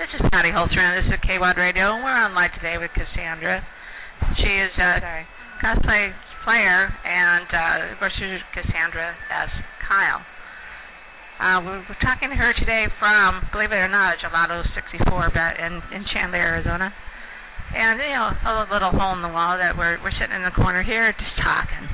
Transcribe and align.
This 0.00 0.08
is 0.16 0.24
Patty 0.32 0.48
Hultstrand. 0.48 0.96
And 0.96 1.04
this 1.04 1.08
is 1.12 1.20
KWAD 1.20 1.56
Radio, 1.60 1.92
and 1.92 2.00
we're 2.00 2.16
on 2.16 2.32
live 2.32 2.52
today 2.56 2.80
with 2.80 2.88
Cassandra. 2.96 3.60
She 4.40 4.48
is 4.48 4.72
a 4.80 5.00
Sorry. 5.04 5.26
cosplay 5.60 6.08
player, 6.48 6.88
and 7.04 7.44
uh, 7.52 7.92
of 7.92 7.98
course, 8.00 8.16
she's 8.16 8.40
Cassandra 8.56 9.12
S. 9.28 9.52
Kyle. 9.84 10.24
Uh, 11.36 11.58
we're, 11.60 11.84
we're 11.84 12.00
talking 12.00 12.32
to 12.32 12.36
her 12.40 12.56
today 12.56 12.88
from, 12.96 13.44
believe 13.52 13.68
it 13.68 13.84
or 13.84 13.88
not, 13.92 14.16
Gelato 14.16 14.64
64 14.72 15.28
ba- 15.36 15.60
in, 15.60 15.84
in 15.92 16.08
Chandler, 16.08 16.40
Arizona. 16.40 16.88
And, 17.76 18.00
you 18.00 18.16
know, 18.16 18.32
a 18.32 18.72
little 18.72 18.96
hole 18.96 19.12
in 19.12 19.20
the 19.20 19.32
wall 19.32 19.60
that 19.60 19.76
we're, 19.76 20.00
we're 20.00 20.16
sitting 20.16 20.34
in 20.34 20.44
the 20.44 20.56
corner 20.56 20.82
here 20.82 21.12
just 21.12 21.36
talking. 21.36 21.84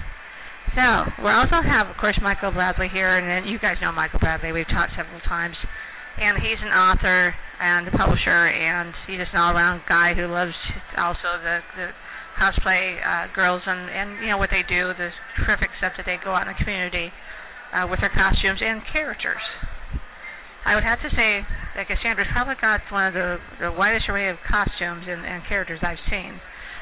So, 0.79 0.87
we 1.27 1.31
also 1.35 1.59
have, 1.67 1.91
of 1.91 1.97
course, 1.99 2.19
Michael 2.23 2.55
Bradley 2.55 2.89
here, 2.93 3.19
and 3.19 3.27
then 3.27 3.51
you 3.51 3.59
guys 3.59 3.83
know 3.83 3.91
Michael 3.91 4.23
Bradley. 4.23 4.53
We've 4.55 4.71
talked 4.71 4.95
several 4.95 5.19
times. 5.27 5.59
And 6.19 6.43
he's 6.43 6.59
an 6.59 6.75
author 6.75 7.35
and 7.63 7.87
a 7.87 7.95
publisher, 7.95 8.51
and 8.51 8.91
he's 9.07 9.23
just 9.23 9.31
an 9.35 9.39
all-around 9.39 9.83
guy 9.89 10.15
who 10.15 10.27
loves 10.27 10.55
also 10.99 11.39
the, 11.43 11.63
the 11.79 11.89
cosplay 12.35 12.99
uh, 12.99 13.31
girls 13.35 13.63
and, 13.67 13.91
and, 13.91 14.09
you 14.23 14.31
know, 14.31 14.39
what 14.39 14.51
they 14.51 14.67
do, 14.67 14.91
the 14.99 15.11
terrific 15.39 15.71
stuff 15.79 15.95
that 15.95 16.07
they 16.07 16.19
go 16.23 16.35
out 16.35 16.47
in 16.47 16.55
the 16.55 16.59
community 16.59 17.11
uh, 17.75 17.87
with 17.87 18.03
their 18.03 18.11
costumes 18.11 18.59
and 18.63 18.83
characters. 18.91 19.43
I 20.67 20.75
would 20.75 20.85
have 20.85 20.99
to 21.07 21.11
say 21.15 21.47
that 21.79 21.87
Cassandra's 21.87 22.29
probably 22.35 22.59
got 22.61 22.83
one 22.91 23.07
of 23.07 23.15
the, 23.15 23.39
the 23.63 23.71
widest 23.71 24.11
array 24.11 24.29
of 24.29 24.37
costumes 24.43 25.07
and, 25.07 25.23
and 25.23 25.43
characters 25.47 25.79
I've 25.83 26.03
seen. 26.11 26.35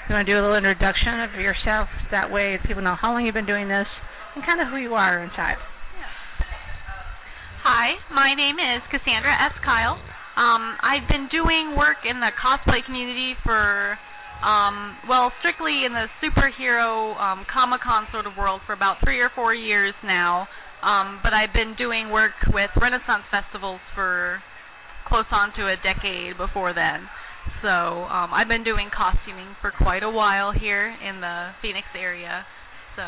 You 0.09 0.15
want 0.17 0.27
to 0.27 0.33
do 0.33 0.39
a 0.39 0.43
little 0.43 0.57
introduction 0.57 1.21
of 1.21 1.37
yourself? 1.37 1.89
That 2.11 2.33
way 2.33 2.57
people 2.65 2.83
know 2.83 2.97
how 2.97 3.13
long 3.13 3.27
you've 3.27 3.37
been 3.37 3.47
doing 3.47 3.69
this 3.69 3.87
and 4.35 4.45
kind 4.45 4.61
of 4.61 4.69
who 4.69 4.77
you 4.77 4.95
are 4.95 5.21
inside. 5.21 5.61
Hi, 7.67 7.99
my 8.15 8.31
name 8.39 8.63
is 8.63 8.79
Cassandra 8.95 9.35
S. 9.35 9.59
Kyle. 9.67 9.99
Um, 10.39 10.79
I've 10.87 11.11
been 11.11 11.27
doing 11.27 11.75
work 11.75 11.99
in 12.07 12.23
the 12.23 12.31
cosplay 12.39 12.79
community 12.87 13.35
for, 13.43 13.99
um, 14.39 14.95
well, 15.11 15.33
strictly 15.43 15.83
in 15.83 15.91
the 15.91 16.07
superhero 16.23 17.19
um, 17.19 17.43
Comic 17.51 17.83
Con 17.83 18.07
sort 18.15 18.31
of 18.31 18.39
world 18.39 18.63
for 18.71 18.73
about 18.73 19.03
three 19.03 19.19
or 19.19 19.35
four 19.35 19.53
years 19.53 19.95
now. 20.07 20.47
Um, 20.79 21.19
but 21.27 21.35
I've 21.35 21.53
been 21.53 21.75
doing 21.75 22.15
work 22.15 22.39
with 22.55 22.71
Renaissance 22.79 23.27
festivals 23.35 23.83
for 23.99 24.39
close 25.11 25.27
on 25.33 25.51
to 25.59 25.67
a 25.67 25.75
decade 25.83 26.39
before 26.39 26.71
then. 26.71 27.11
So 27.67 28.07
um, 28.07 28.31
I've 28.31 28.47
been 28.47 28.63
doing 28.63 28.95
costuming 28.95 29.59
for 29.59 29.75
quite 29.75 30.07
a 30.07 30.11
while 30.11 30.55
here 30.55 30.95
in 31.03 31.19
the 31.19 31.51
Phoenix 31.61 31.91
area. 31.99 32.47
So 32.95 33.03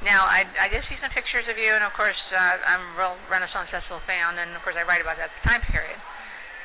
Now, 0.00 0.24
I, 0.24 0.48
I 0.56 0.72
did 0.72 0.80
see 0.88 0.96
some 0.96 1.12
pictures 1.12 1.44
of 1.52 1.60
you, 1.60 1.76
and 1.76 1.84
of 1.84 1.92
course, 1.92 2.16
uh, 2.32 2.56
I'm 2.64 2.96
a 2.96 2.96
real 2.96 3.16
Renaissance 3.28 3.68
Festival 3.68 4.00
fan, 4.08 4.40
and 4.40 4.56
of 4.56 4.64
course, 4.64 4.76
I 4.76 4.84
write 4.88 5.04
about 5.04 5.20
that 5.20 5.28
time 5.44 5.60
period. 5.68 6.00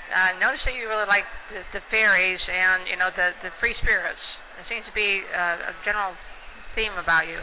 Uh, 0.07 0.39
notice 0.39 0.63
that 0.63 0.71
you 0.77 0.87
really 0.87 1.09
like 1.09 1.27
the, 1.51 1.65
the 1.75 1.81
fairies 1.89 2.39
and 2.45 2.85
you 2.85 2.93
know 2.93 3.09
the 3.09 3.33
the 3.41 3.49
free 3.57 3.73
spirits. 3.81 4.21
It 4.61 4.69
seems 4.69 4.85
to 4.85 4.93
be 4.93 5.25
uh, 5.33 5.71
a 5.71 5.73
general 5.83 6.13
theme 6.77 6.93
about 6.95 7.25
you. 7.25 7.41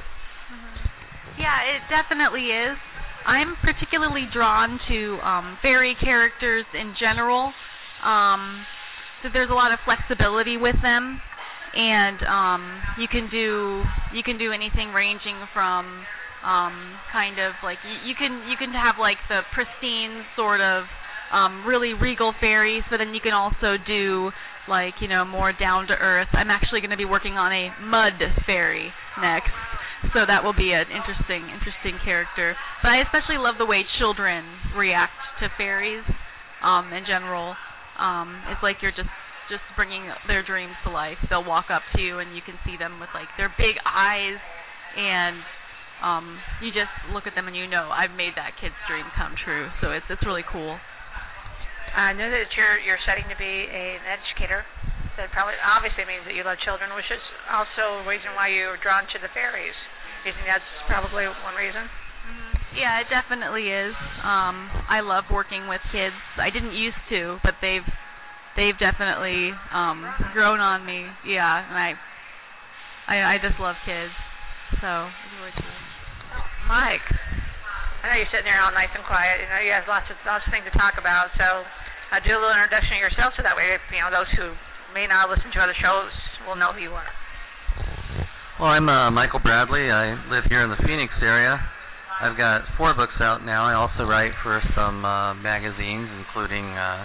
Yeah, 1.36 1.58
it 1.74 1.82
definitely 1.90 2.54
is. 2.54 2.78
I'm 3.26 3.56
particularly 3.60 4.30
drawn 4.32 4.78
to 4.88 4.98
um, 5.26 5.58
fairy 5.62 5.96
characters 5.98 6.64
in 6.74 6.94
general. 6.98 7.52
Um, 8.04 8.64
so 9.22 9.30
there's 9.32 9.50
a 9.50 9.58
lot 9.58 9.70
of 9.70 9.78
flexibility 9.86 10.56
with 10.58 10.76
them, 10.82 11.22
and 11.74 12.22
um, 12.24 12.82
you 12.98 13.08
can 13.08 13.28
do 13.30 13.82
you 14.14 14.22
can 14.22 14.38
do 14.38 14.52
anything 14.52 14.92
ranging 14.92 15.36
from 15.52 16.04
um, 16.44 16.98
kind 17.12 17.38
of 17.38 17.54
like 17.62 17.78
you, 17.84 18.10
you 18.10 18.14
can 18.14 18.48
you 18.48 18.56
can 18.56 18.72
have 18.72 18.96
like 18.98 19.18
the 19.28 19.40
pristine 19.54 20.24
sort 20.36 20.60
of 20.60 20.84
um, 21.32 21.64
really 21.64 21.94
regal 21.94 22.34
fairies, 22.38 22.82
but 22.90 22.98
then 22.98 23.14
you 23.14 23.20
can 23.20 23.32
also 23.32 23.80
do 23.80 24.30
like 24.68 24.94
you 25.00 25.08
know 25.08 25.24
more 25.24 25.52
down 25.52 25.86
to 25.88 25.94
earth. 25.94 26.28
I'm 26.32 26.50
actually 26.50 26.80
going 26.80 26.90
to 26.90 27.00
be 27.00 27.08
working 27.08 27.34
on 27.34 27.52
a 27.52 27.72
mud 27.80 28.20
fairy 28.46 28.92
next 29.20 29.52
so 30.10 30.26
that 30.26 30.42
will 30.42 30.56
be 30.56 30.74
an 30.74 30.90
interesting 30.90 31.46
interesting 31.54 31.94
character 32.02 32.56
but 32.82 32.90
i 32.90 32.98
especially 32.98 33.38
love 33.38 33.54
the 33.58 33.66
way 33.66 33.86
children 33.98 34.42
react 34.74 35.14
to 35.38 35.46
fairies 35.56 36.02
um 36.62 36.92
in 36.92 37.04
general 37.06 37.54
um 37.98 38.42
it's 38.50 38.62
like 38.62 38.82
you're 38.82 38.94
just 38.94 39.10
just 39.52 39.62
bringing 39.76 40.08
their 40.24 40.40
dreams 40.40 40.72
to 40.80 40.88
life 40.88 41.20
they'll 41.28 41.44
walk 41.44 41.68
up 41.68 41.84
to 41.92 42.00
you 42.00 42.18
and 42.24 42.32
you 42.32 42.40
can 42.40 42.56
see 42.64 42.80
them 42.80 42.96
with 42.96 43.12
like 43.12 43.28
their 43.36 43.52
big 43.60 43.76
eyes 43.84 44.40
and 44.96 45.36
um 46.00 46.40
you 46.64 46.72
just 46.72 46.92
look 47.12 47.28
at 47.28 47.36
them 47.36 47.44
and 47.44 47.56
you 47.56 47.68
know 47.68 47.92
i've 47.92 48.16
made 48.16 48.32
that 48.34 48.56
kid's 48.56 48.78
dream 48.88 49.04
come 49.12 49.36
true 49.44 49.68
so 49.84 49.92
it's 49.92 50.08
it's 50.08 50.24
really 50.24 50.44
cool 50.48 50.80
I 51.92 52.16
know 52.16 52.24
that 52.24 52.48
you're 52.56 52.80
you're 52.80 53.02
studying 53.04 53.28
to 53.28 53.36
be 53.36 53.68
a, 53.68 53.84
an 54.00 54.04
educator. 54.08 54.64
That 55.20 55.28
probably 55.36 55.60
obviously 55.60 56.08
means 56.08 56.24
that 56.24 56.32
you 56.32 56.40
love 56.40 56.56
children, 56.64 56.88
which 56.96 57.08
is 57.12 57.20
also 57.52 58.00
a 58.00 58.04
reason 58.08 58.32
why 58.32 58.48
you're 58.48 58.80
drawn 58.80 59.04
to 59.12 59.18
the 59.20 59.28
fairies. 59.36 59.76
Do 60.24 60.32
you 60.32 60.34
think 60.40 60.48
that's 60.48 60.72
probably 60.88 61.28
one 61.28 61.52
reason? 61.52 61.84
Yeah, 62.72 63.04
it 63.04 63.12
definitely 63.12 63.68
is. 63.68 63.92
Um, 64.24 64.72
I 64.88 65.04
love 65.04 65.28
working 65.28 65.68
with 65.68 65.84
kids. 65.92 66.16
I 66.40 66.48
didn't 66.48 66.72
used 66.72 67.02
to, 67.12 67.36
but 67.44 67.60
they've 67.60 67.84
they've 68.56 68.76
definitely 68.76 69.52
um, 69.72 70.04
grown 70.32 70.60
on 70.60 70.84
me. 70.84 71.04
Yeah, 71.24 71.44
and 71.48 71.76
I 71.76 71.90
I 73.08 73.16
I 73.34 73.42
just 73.42 73.58
love 73.58 73.76
kids. 73.84 74.12
So 74.80 74.88
it's 75.08 75.32
really 75.36 75.54
cool. 75.56 75.78
Mike, 76.68 77.04
I 78.00 78.12
know 78.12 78.16
you're 78.16 78.32
sitting 78.32 78.48
there 78.48 78.60
all 78.62 78.72
nice 78.72 78.92
and 78.94 79.04
quiet. 79.04 79.42
You 79.44 79.48
know 79.48 79.60
you 79.60 79.72
have 79.72 79.88
lots 79.88 80.08
of 80.08 80.16
lots 80.24 80.44
of 80.46 80.50
things 80.52 80.64
to 80.68 80.74
talk 80.76 80.96
about. 80.96 81.32
So 81.36 81.44
uh, 81.44 82.20
do 82.24 82.32
a 82.32 82.40
little 82.40 82.56
introduction 82.56 82.96
of 82.96 83.02
yourself, 83.02 83.36
so 83.36 83.44
that 83.44 83.56
way 83.56 83.76
you 83.76 84.00
know 84.00 84.12
those 84.12 84.30
who 84.36 84.52
may 84.92 85.08
not 85.08 85.28
listen 85.32 85.48
to 85.52 85.58
other 85.60 85.76
shows 85.76 86.12
will 86.46 86.56
know 86.56 86.72
who 86.72 86.80
you 86.84 86.94
are. 86.94 87.10
Well, 88.60 88.70
I'm 88.70 88.88
uh, 88.88 89.10
Michael 89.10 89.40
Bradley. 89.40 89.90
I 89.90 90.14
live 90.30 90.44
here 90.46 90.62
in 90.62 90.70
the 90.70 90.78
Phoenix 90.84 91.12
area. 91.20 91.58
I've 92.22 92.36
got 92.36 92.62
four 92.78 92.94
books 92.94 93.18
out 93.18 93.42
now. 93.42 93.66
I 93.66 93.74
also 93.74 94.04
write 94.04 94.30
for 94.44 94.62
some 94.76 95.04
uh, 95.04 95.34
magazines, 95.34 96.06
including 96.22 96.70
uh, 96.70 97.04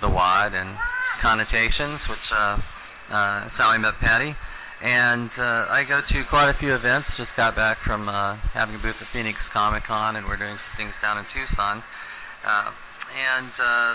The 0.00 0.08
Wad 0.08 0.54
and 0.54 0.76
Connotations, 1.22 2.00
which 2.08 2.26
uh, 2.32 2.60
uh, 3.08 3.48
that's 3.48 3.56
how 3.56 3.72
I 3.72 3.78
met 3.78 3.96
Patty. 4.00 4.36
And 4.76 5.32
uh, 5.40 5.72
I 5.72 5.88
go 5.88 6.04
to 6.04 6.18
quite 6.28 6.52
a 6.52 6.56
few 6.60 6.76
events. 6.76 7.08
Just 7.16 7.32
got 7.32 7.56
back 7.56 7.80
from 7.80 8.12
uh, 8.12 8.36
having 8.52 8.76
a 8.76 8.82
booth 8.82 9.00
at 9.00 9.08
Phoenix 9.08 9.40
Comic 9.56 9.88
Con, 9.88 10.20
and 10.20 10.28
we're 10.28 10.36
doing 10.36 10.60
some 10.60 10.74
things 10.76 10.92
down 11.00 11.16
in 11.16 11.24
Tucson. 11.32 11.80
Uh, 12.44 12.68
and 13.16 13.52
uh, 13.56 13.92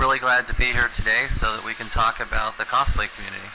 really 0.00 0.16
glad 0.16 0.48
to 0.48 0.56
be 0.56 0.72
here 0.72 0.88
today 0.96 1.28
so 1.36 1.52
that 1.52 1.62
we 1.68 1.76
can 1.76 1.92
talk 1.92 2.16
about 2.24 2.56
the 2.56 2.64
cosplay 2.64 3.12
community. 3.12 3.50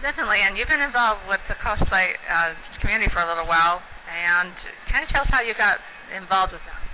Definitely, 0.00 0.40
and 0.40 0.56
you've 0.56 0.68
been 0.68 0.84
involved 0.84 1.28
with 1.28 1.40
the 1.48 1.56
cosplay 1.60 2.16
uh, 2.24 2.56
community 2.80 3.12
for 3.12 3.20
a 3.20 3.28
little 3.28 3.48
while, 3.48 3.84
and 4.08 4.52
kind 4.88 5.04
of 5.04 5.12
tell 5.12 5.28
us 5.28 5.30
how 5.32 5.44
you 5.44 5.52
got 5.56 5.76
involved 6.16 6.56
with 6.56 6.64
them. 6.64 6.85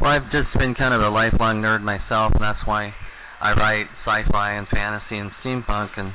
Well, 0.00 0.10
I've 0.10 0.26
just 0.34 0.50
been 0.58 0.74
kind 0.74 0.92
of 0.92 1.00
a 1.00 1.08
lifelong 1.08 1.62
nerd 1.62 1.80
myself, 1.86 2.34
and 2.34 2.42
that's 2.42 2.66
why 2.66 2.92
I 3.40 3.54
write 3.54 3.86
sci-fi 4.02 4.58
and 4.58 4.66
fantasy 4.66 5.16
and 5.16 5.30
steampunk. 5.38 5.94
And 5.96 6.12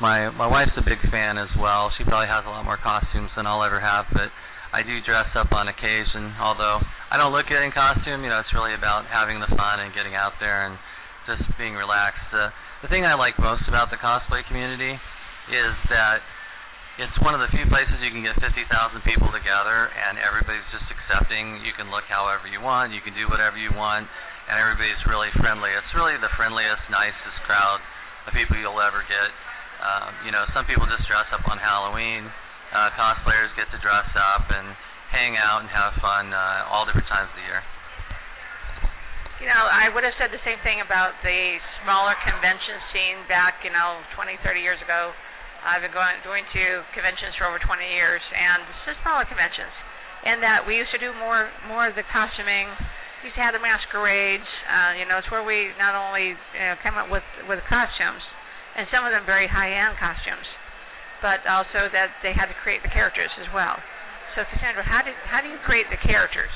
my 0.00 0.28
my 0.30 0.46
wife's 0.46 0.76
a 0.76 0.84
big 0.84 1.00
fan 1.10 1.38
as 1.40 1.48
well. 1.56 1.88
She 1.96 2.04
probably 2.04 2.28
has 2.28 2.44
a 2.44 2.52
lot 2.52 2.68
more 2.68 2.76
costumes 2.76 3.32
than 3.32 3.48
I'll 3.48 3.64
ever 3.64 3.80
have, 3.80 4.06
but 4.12 4.28
I 4.76 4.84
do 4.84 5.00
dress 5.00 5.32
up 5.34 5.56
on 5.56 5.72
occasion. 5.72 6.36
Although 6.36 6.84
I 7.10 7.16
don't 7.16 7.32
look 7.32 7.48
good 7.48 7.64
in 7.64 7.72
costume, 7.72 8.22
you 8.22 8.30
know, 8.30 8.44
it's 8.44 8.52
really 8.52 8.76
about 8.76 9.08
having 9.08 9.40
the 9.40 9.48
fun 9.56 9.80
and 9.80 9.94
getting 9.96 10.14
out 10.14 10.36
there 10.38 10.68
and 10.68 10.76
just 11.24 11.48
being 11.56 11.72
relaxed. 11.74 12.28
Uh, 12.28 12.52
the 12.82 12.88
thing 12.92 13.08
I 13.08 13.16
like 13.16 13.40
most 13.40 13.64
about 13.66 13.88
the 13.88 13.96
cosplay 13.96 14.44
community 14.44 15.00
is 15.48 15.72
that 15.88 16.20
it's 16.94 17.18
one 17.26 17.34
of 17.34 17.42
the 17.42 17.50
few 17.50 17.66
places 17.66 17.98
you 17.98 18.14
can 18.14 18.22
get 18.22 18.38
50,000 18.38 18.54
people 19.02 19.26
together 19.34 19.90
and 19.90 20.14
everybody's 20.14 20.66
just 20.70 20.86
accepting. 20.94 21.58
You 21.66 21.74
can 21.74 21.90
look 21.90 22.06
however 22.06 22.46
you 22.46 22.62
want, 22.62 22.94
you 22.94 23.02
can 23.02 23.18
do 23.18 23.26
whatever 23.26 23.58
you 23.58 23.74
want, 23.74 24.06
and 24.46 24.54
everybody's 24.54 25.02
really 25.10 25.34
friendly. 25.42 25.74
It's 25.74 25.90
really 25.98 26.14
the 26.22 26.30
friendliest, 26.38 26.86
nicest 26.94 27.38
crowd 27.50 27.82
of 28.30 28.38
people 28.38 28.54
you'll 28.54 28.78
ever 28.78 29.02
get. 29.10 29.30
Um, 29.82 30.10
you 30.22 30.30
know, 30.30 30.46
some 30.54 30.70
people 30.70 30.86
just 30.86 31.02
dress 31.10 31.26
up 31.34 31.42
on 31.50 31.58
Halloween. 31.58 32.30
Uh, 32.70 32.94
cosplayers 32.94 33.50
get 33.58 33.66
to 33.74 33.78
dress 33.82 34.08
up 34.14 34.46
and 34.54 34.70
hang 35.10 35.34
out 35.34 35.66
and 35.66 35.70
have 35.74 35.98
fun 35.98 36.30
uh, 36.30 36.70
all 36.70 36.86
different 36.86 37.10
times 37.10 37.26
of 37.26 37.36
the 37.42 37.46
year. 37.46 37.62
You 39.42 39.50
know, 39.50 39.66
I 39.66 39.90
would 39.90 40.06
have 40.06 40.14
said 40.14 40.30
the 40.30 40.40
same 40.46 40.62
thing 40.62 40.78
about 40.78 41.18
the 41.26 41.58
smaller 41.82 42.14
convention 42.22 42.78
scene 42.94 43.18
back, 43.26 43.66
you 43.66 43.74
know, 43.74 43.98
20, 44.14 44.38
30 44.46 44.62
years 44.62 44.78
ago. 44.78 45.10
I've 45.64 45.80
been 45.80 45.96
going 45.96 46.20
going 46.28 46.44
to 46.44 46.84
conventions 46.92 47.32
for 47.40 47.48
over 47.48 47.56
20 47.56 47.80
years, 47.88 48.20
and 48.20 48.60
just 48.84 49.00
smaller 49.00 49.24
conventions. 49.24 49.72
And 50.28 50.44
that 50.44 50.68
we 50.68 50.76
used 50.76 50.92
to 50.92 51.00
do 51.00 51.12
more 51.16 51.48
more 51.64 51.88
of 51.88 51.96
the 51.96 52.04
costuming. 52.12 52.68
We 53.24 53.32
used 53.32 53.40
to 53.40 53.44
have 53.44 53.56
the 53.56 53.64
masquerades. 53.64 54.48
Uh, 54.68 55.00
you 55.00 55.08
know, 55.08 55.16
it's 55.16 55.28
where 55.32 55.40
we 55.40 55.72
not 55.80 55.96
only 55.96 56.36
you 56.36 56.64
know, 56.68 56.76
came 56.84 57.00
up 57.00 57.08
with 57.08 57.24
with 57.48 57.64
costumes, 57.64 58.20
and 58.76 58.84
some 58.92 59.08
of 59.08 59.16
them 59.16 59.24
very 59.24 59.48
high-end 59.48 59.96
costumes, 59.96 60.44
but 61.24 61.40
also 61.48 61.88
that 61.88 62.12
they 62.20 62.36
had 62.36 62.52
to 62.52 62.56
create 62.60 62.84
the 62.84 62.92
characters 62.92 63.32
as 63.40 63.48
well. 63.56 63.80
So, 64.36 64.44
Cassandra, 64.52 64.84
how 64.84 65.00
did 65.00 65.16
how 65.24 65.40
do 65.40 65.48
you 65.48 65.56
create 65.64 65.88
the 65.88 66.00
characters? 66.00 66.52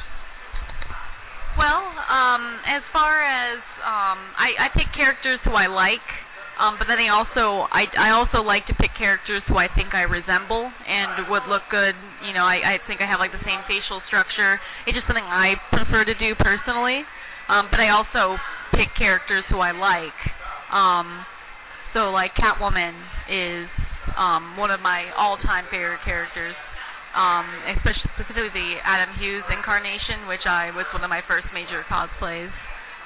Well, 1.56 1.82
um, 2.06 2.62
as 2.70 2.86
far 2.94 3.18
as 3.18 3.58
um, 3.82 4.20
I, 4.38 4.54
I 4.62 4.66
pick 4.78 4.94
characters 4.94 5.42
who 5.42 5.58
I 5.58 5.66
like, 5.66 6.06
um, 6.58 6.74
but 6.74 6.90
then 6.90 6.98
I 6.98 7.06
also 7.14 7.70
I, 7.70 7.86
I 7.94 8.10
also 8.10 8.42
like 8.42 8.66
to 8.66 8.74
pick 8.74 8.90
characters 8.98 9.46
who 9.46 9.54
I 9.54 9.70
think 9.70 9.94
I 9.94 10.02
resemble 10.02 10.66
and 10.66 11.30
would 11.30 11.46
look 11.46 11.62
good. 11.70 11.94
You 12.26 12.34
know, 12.34 12.42
I, 12.42 12.74
I 12.74 12.82
think 12.90 12.98
I 13.00 13.06
have 13.06 13.22
like 13.22 13.30
the 13.30 13.42
same 13.46 13.62
facial 13.70 14.02
structure. 14.10 14.58
It's 14.82 14.98
just 14.98 15.06
something 15.06 15.22
I 15.22 15.54
prefer 15.70 16.02
to 16.02 16.18
do 16.18 16.34
personally. 16.34 17.06
Um, 17.46 17.70
but 17.70 17.78
I 17.78 17.94
also 17.94 18.36
pick 18.74 18.90
characters 18.98 19.46
who 19.48 19.62
I 19.62 19.70
like. 19.70 20.18
Um, 20.74 21.24
so 21.94 22.10
like 22.10 22.34
Catwoman 22.34 22.92
is 23.30 23.70
um, 24.18 24.58
one 24.58 24.74
of 24.74 24.82
my 24.82 25.14
all-time 25.16 25.64
favorite 25.70 26.02
characters. 26.04 26.58
Um, 27.16 27.46
especially 27.72 28.10
specifically 28.18 28.52
the 28.52 28.82
Adam 28.84 29.16
Hughes 29.16 29.46
incarnation, 29.48 30.28
which 30.28 30.44
I 30.44 30.74
was 30.76 30.84
one 30.92 31.02
of 31.02 31.08
my 31.08 31.22
first 31.24 31.48
major 31.54 31.82
cosplays. 31.88 32.52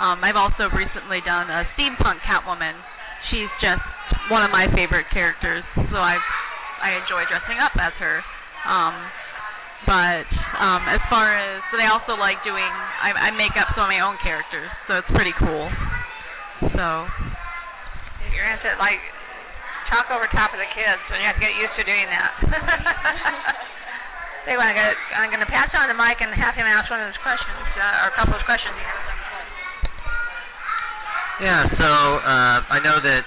Um, 0.00 0.25
I've 0.26 0.40
also 0.40 0.66
recently 0.75 1.22
done 1.22 1.46
a 1.52 1.69
steampunk 1.78 2.19
Catwoman. 2.26 2.75
She's 3.32 3.49
just 3.64 3.81
one 4.29 4.44
of 4.44 4.52
my 4.52 4.69
favorite 4.76 5.08
characters, 5.08 5.64
so 5.88 5.96
I 5.96 6.20
I 6.84 7.00
enjoy 7.00 7.25
dressing 7.32 7.56
up 7.56 7.73
as 7.81 7.96
her. 7.96 8.20
Um, 8.69 8.94
but 9.88 10.29
um, 10.61 10.82
as 10.87 11.00
far 11.08 11.32
as, 11.34 11.64
but 11.73 11.81
I 11.81 11.88
also 11.90 12.14
like 12.14 12.38
doing, 12.44 12.62
I, 12.62 13.11
I 13.17 13.29
make 13.34 13.56
up 13.58 13.73
some 13.75 13.88
of 13.88 13.90
my 13.90 13.99
own 13.99 14.20
characters, 14.23 14.70
so 14.87 15.00
it's 15.00 15.11
pretty 15.11 15.34
cool. 15.40 15.67
So. 16.76 16.87
You're 18.31 18.46
into 18.52 18.70
like 18.79 19.00
talk 19.90 20.12
over 20.12 20.28
top 20.31 20.52
of 20.55 20.61
the 20.61 20.70
kids, 20.76 21.00
so 21.08 21.17
you 21.17 21.25
have 21.25 21.40
to 21.40 21.43
get 21.43 21.56
used 21.56 21.75
to 21.81 21.85
doing 21.88 22.06
that. 22.12 22.31
They 24.43 24.58
want 24.58 24.75
to 24.75 24.76
go. 24.76 24.82
I'm 25.14 25.31
going 25.31 25.44
to 25.44 25.46
pass 25.46 25.70
on 25.70 25.87
the 25.87 25.94
mic 25.94 26.19
and 26.19 26.35
have 26.35 26.58
him 26.58 26.67
ask 26.67 26.90
one 26.90 26.99
of 26.99 27.06
those 27.06 27.23
questions, 27.23 27.62
uh, 27.78 28.02
or 28.02 28.11
a 28.11 28.14
couple 28.19 28.35
of 28.35 28.43
questions 28.43 28.75
he 28.75 28.82
has. 28.82 29.01
Yeah. 31.43 31.67
So 31.75 31.91
uh, 32.23 32.62
I 32.71 32.79
know 32.87 33.03
that 33.03 33.27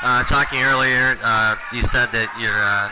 uh, 0.00 0.24
talking 0.32 0.64
earlier, 0.64 1.12
uh, 1.20 1.60
you 1.76 1.84
said 1.92 2.08
that 2.16 2.32
your 2.40 2.56
uh, 2.56 2.88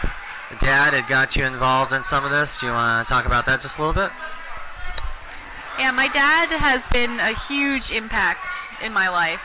dad 0.61 0.93
had 0.93 1.09
got 1.09 1.33
you 1.33 1.49
involved 1.49 1.93
in 1.97 2.05
some 2.13 2.25
of 2.25 2.31
this. 2.31 2.53
Do 2.61 2.69
you 2.69 2.73
want 2.77 3.09
to 3.09 3.09
talk 3.09 3.25
about 3.25 3.49
that 3.49 3.65
just 3.65 3.73
a 3.77 3.81
little 3.81 3.97
bit? 3.97 4.13
Yeah, 5.81 5.89
my 5.97 6.13
dad 6.13 6.53
has 6.53 6.85
been 6.93 7.17
a 7.17 7.33
huge 7.49 7.89
impact 7.97 8.45
in 8.85 8.93
my 8.93 9.09
life. 9.09 9.41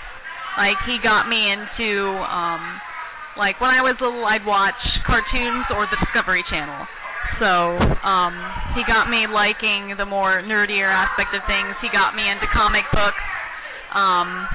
Like 0.60 0.76
he 0.86 1.00
got 1.00 1.30
me 1.32 1.40
into 1.40 2.20
um 2.20 2.82
like 3.40 3.62
when 3.62 3.72
I 3.72 3.82
was 3.82 3.96
little 4.04 4.26
I'd 4.26 4.46
watch 4.46 4.78
cartoons 5.08 5.66
or 5.72 5.88
the 5.88 5.98
Discovery 6.04 6.44
Channel. 6.52 6.86
So 7.40 7.80
um, 8.06 8.36
he 8.76 8.84
got 8.86 9.10
me 9.10 9.26
liking 9.26 9.96
the 9.98 10.06
more 10.06 10.44
nerdier 10.44 10.92
aspect 10.92 11.34
of 11.34 11.42
things. 11.48 11.74
He 11.82 11.90
got 11.90 12.14
me 12.14 12.22
into 12.30 12.46
comic 12.54 12.86
books, 12.94 13.24
um, 13.96 14.46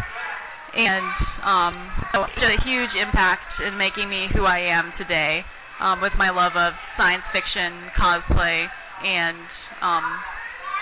and 0.74 1.06
um, 1.44 1.74
so 2.12 2.24
it 2.24 2.30
had 2.36 2.52
a 2.52 2.60
huge 2.64 2.90
impact 2.98 3.60
in 3.64 3.78
making 3.78 4.08
me 4.08 4.28
who 4.34 4.44
I 4.44 4.58
am 4.72 4.92
today, 4.98 5.44
um, 5.80 6.00
with 6.00 6.12
my 6.18 6.30
love 6.30 6.56
of 6.56 6.72
science 6.96 7.22
fiction, 7.32 7.90
cosplay, 7.96 8.66
and 9.04 9.38
um, 9.80 10.04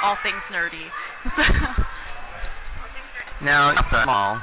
all 0.03 0.17
things 0.23 0.43
nerdy. 0.51 0.89
now 3.45 3.71
it's 3.71 3.89
small, 3.91 4.41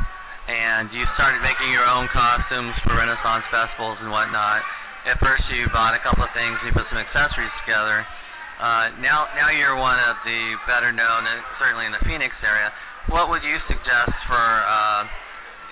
and 0.48 0.92
you 0.94 1.04
started 1.16 1.42
making 1.42 1.72
your 1.72 1.88
own 1.88 2.07
costumes 2.13 2.75
for 2.86 2.96
Renaissance 2.96 3.44
festivals 3.50 3.98
and 4.01 4.12
whatnot 4.12 4.62
at 5.04 5.19
first 5.19 5.44
you 5.51 5.68
bought 5.75 5.92
a 5.92 6.00
couple 6.00 6.24
of 6.24 6.31
things 6.31 6.56
and 6.63 6.72
you 6.72 6.74
put 6.75 6.88
some 6.88 7.00
accessories 7.00 7.51
together. 7.63 8.07
Uh, 8.56 8.96
now, 9.04 9.28
now 9.36 9.51
you're 9.51 9.75
one 9.75 10.00
of 10.00 10.16
the 10.24 10.56
better 10.63 10.96
known, 10.96 11.28
certainly 11.60 11.84
in 11.84 11.92
the 11.92 12.00
Phoenix 12.07 12.31
area. 12.39 12.72
What 13.12 13.28
would 13.28 13.44
you 13.44 13.60
suggest 13.68 14.16
for 14.31 14.39
uh, 14.39 15.04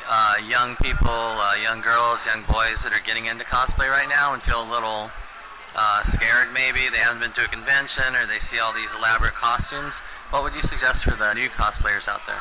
uh, 0.08 0.42
young 0.46 0.78
people, 0.82 1.22
uh, 1.38 1.58
young 1.62 1.82
girls, 1.82 2.18
young 2.26 2.46
boys 2.50 2.78
that 2.86 2.94
are 2.94 3.04
getting 3.04 3.28
into 3.30 3.46
cosplay 3.50 3.90
right 3.90 4.10
now 4.10 4.34
and 4.34 4.42
feel 4.44 4.62
a 4.62 4.70
little 4.70 5.10
uh, 5.76 6.00
scared? 6.18 6.54
Maybe 6.54 6.88
they 6.90 7.02
haven't 7.02 7.22
been 7.22 7.36
to 7.36 7.44
a 7.46 7.52
convention 7.52 8.18
or 8.18 8.26
they 8.26 8.42
see 8.50 8.58
all 8.58 8.74
these 8.74 8.90
elaborate 8.98 9.38
costumes. 9.38 9.94
What 10.34 10.48
would 10.48 10.56
you 10.56 10.64
suggest 10.68 11.04
for 11.04 11.14
the 11.18 11.34
new 11.36 11.50
cosplayers 11.60 12.08
out 12.08 12.24
there? 12.26 12.40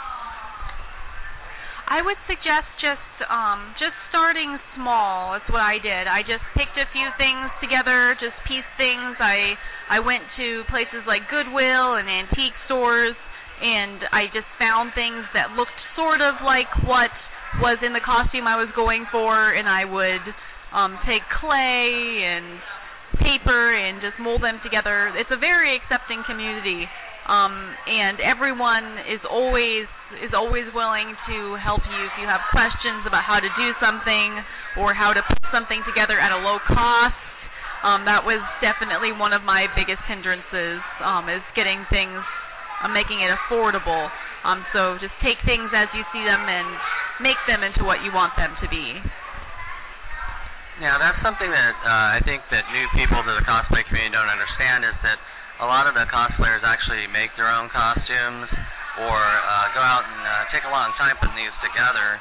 I 1.90 2.06
would 2.06 2.22
suggest 2.30 2.70
just 2.78 3.02
um 3.26 3.74
just 3.74 3.98
starting 4.14 4.54
small. 4.78 5.34
That's 5.34 5.50
what 5.50 5.58
I 5.58 5.82
did. 5.82 6.06
I 6.06 6.22
just 6.22 6.46
picked 6.54 6.78
a 6.78 6.86
few 6.94 7.10
things 7.18 7.50
together, 7.58 8.14
just 8.14 8.38
pieced 8.46 8.70
things. 8.78 9.18
I 9.18 9.58
I 9.90 9.98
went 9.98 10.22
to 10.38 10.62
places 10.70 11.02
like 11.10 11.26
Goodwill 11.26 11.98
and 11.98 12.06
antique 12.06 12.54
stores 12.70 13.18
and 13.60 14.06
I 14.08 14.30
just 14.32 14.48
found 14.56 14.96
things 14.96 15.26
that 15.36 15.52
looked 15.52 15.76
sort 15.92 16.24
of 16.24 16.40
like 16.40 16.70
what 16.88 17.12
was 17.58 17.78
in 17.82 17.92
the 17.92 18.04
costume 18.04 18.46
I 18.46 18.56
was 18.56 18.70
going 18.76 19.06
for 19.10 19.50
and 19.50 19.66
I 19.66 19.84
would 19.84 20.24
um 20.70 20.98
take 21.02 21.26
clay 21.42 22.22
and 22.22 22.62
paper 23.18 23.74
and 23.74 24.00
just 24.00 24.14
mold 24.22 24.42
them 24.42 24.62
together. 24.62 25.10
It's 25.18 25.34
a 25.34 25.40
very 25.40 25.74
accepting 25.74 26.22
community 26.22 26.86
um, 27.30 27.52
and 27.86 28.18
everyone 28.18 29.06
is 29.06 29.22
always 29.22 29.86
is 30.18 30.34
always 30.34 30.66
willing 30.74 31.14
to 31.30 31.54
help 31.62 31.78
you 31.86 32.00
if 32.02 32.14
you 32.18 32.26
have 32.26 32.42
questions 32.50 33.06
about 33.06 33.22
how 33.22 33.38
to 33.38 33.46
do 33.54 33.70
something 33.78 34.42
or 34.80 34.98
how 34.98 35.14
to 35.14 35.22
put 35.22 35.38
something 35.54 35.78
together 35.86 36.18
at 36.18 36.34
a 36.34 36.40
low 36.42 36.58
cost. 36.66 37.14
Um, 37.86 38.04
that 38.04 38.26
was 38.26 38.42
definitely 38.60 39.14
one 39.14 39.32
of 39.32 39.46
my 39.46 39.70
biggest 39.78 40.02
hindrances 40.10 40.82
um, 41.00 41.30
is 41.30 41.40
getting 41.54 41.86
things, 41.88 42.18
uh, 42.82 42.90
making 42.90 43.22
it 43.22 43.30
affordable. 43.30 44.10
Um, 44.42 44.66
so 44.74 44.98
just 44.98 45.14
take 45.22 45.38
things 45.46 45.70
as 45.70 45.86
you 45.94 46.02
see 46.12 46.24
them 46.26 46.44
and 46.44 46.68
make 47.20 47.38
them 47.44 47.62
into 47.62 47.84
what 47.84 48.00
you 48.02 48.10
want 48.12 48.34
them 48.36 48.56
to 48.60 48.66
be. 48.68 49.00
Yeah, 50.80 50.96
that's 50.96 51.20
something 51.20 51.48
that 51.52 51.76
uh, 51.84 52.16
I 52.16 52.20
think 52.24 52.40
that 52.48 52.64
new 52.72 52.88
people 52.96 53.20
to 53.20 53.32
the 53.36 53.44
cosplay 53.44 53.84
community 53.84 54.16
don't 54.16 54.32
understand 54.32 54.88
is 54.88 54.96
that 55.04 55.20
a 55.60 55.68
lot 55.68 55.84
of 55.84 55.92
the 55.92 56.08
cosplayers 56.08 56.64
actually 56.64 57.04
make 57.12 57.36
their 57.36 57.52
own 57.52 57.68
costumes 57.68 58.48
or 59.04 59.20
uh, 59.20 59.68
go 59.76 59.84
out 59.84 60.08
and 60.08 60.22
uh, 60.24 60.32
take 60.48 60.64
a 60.64 60.72
long 60.72 60.88
time 60.96 61.20
putting 61.20 61.36
these 61.36 61.52
together, 61.60 62.16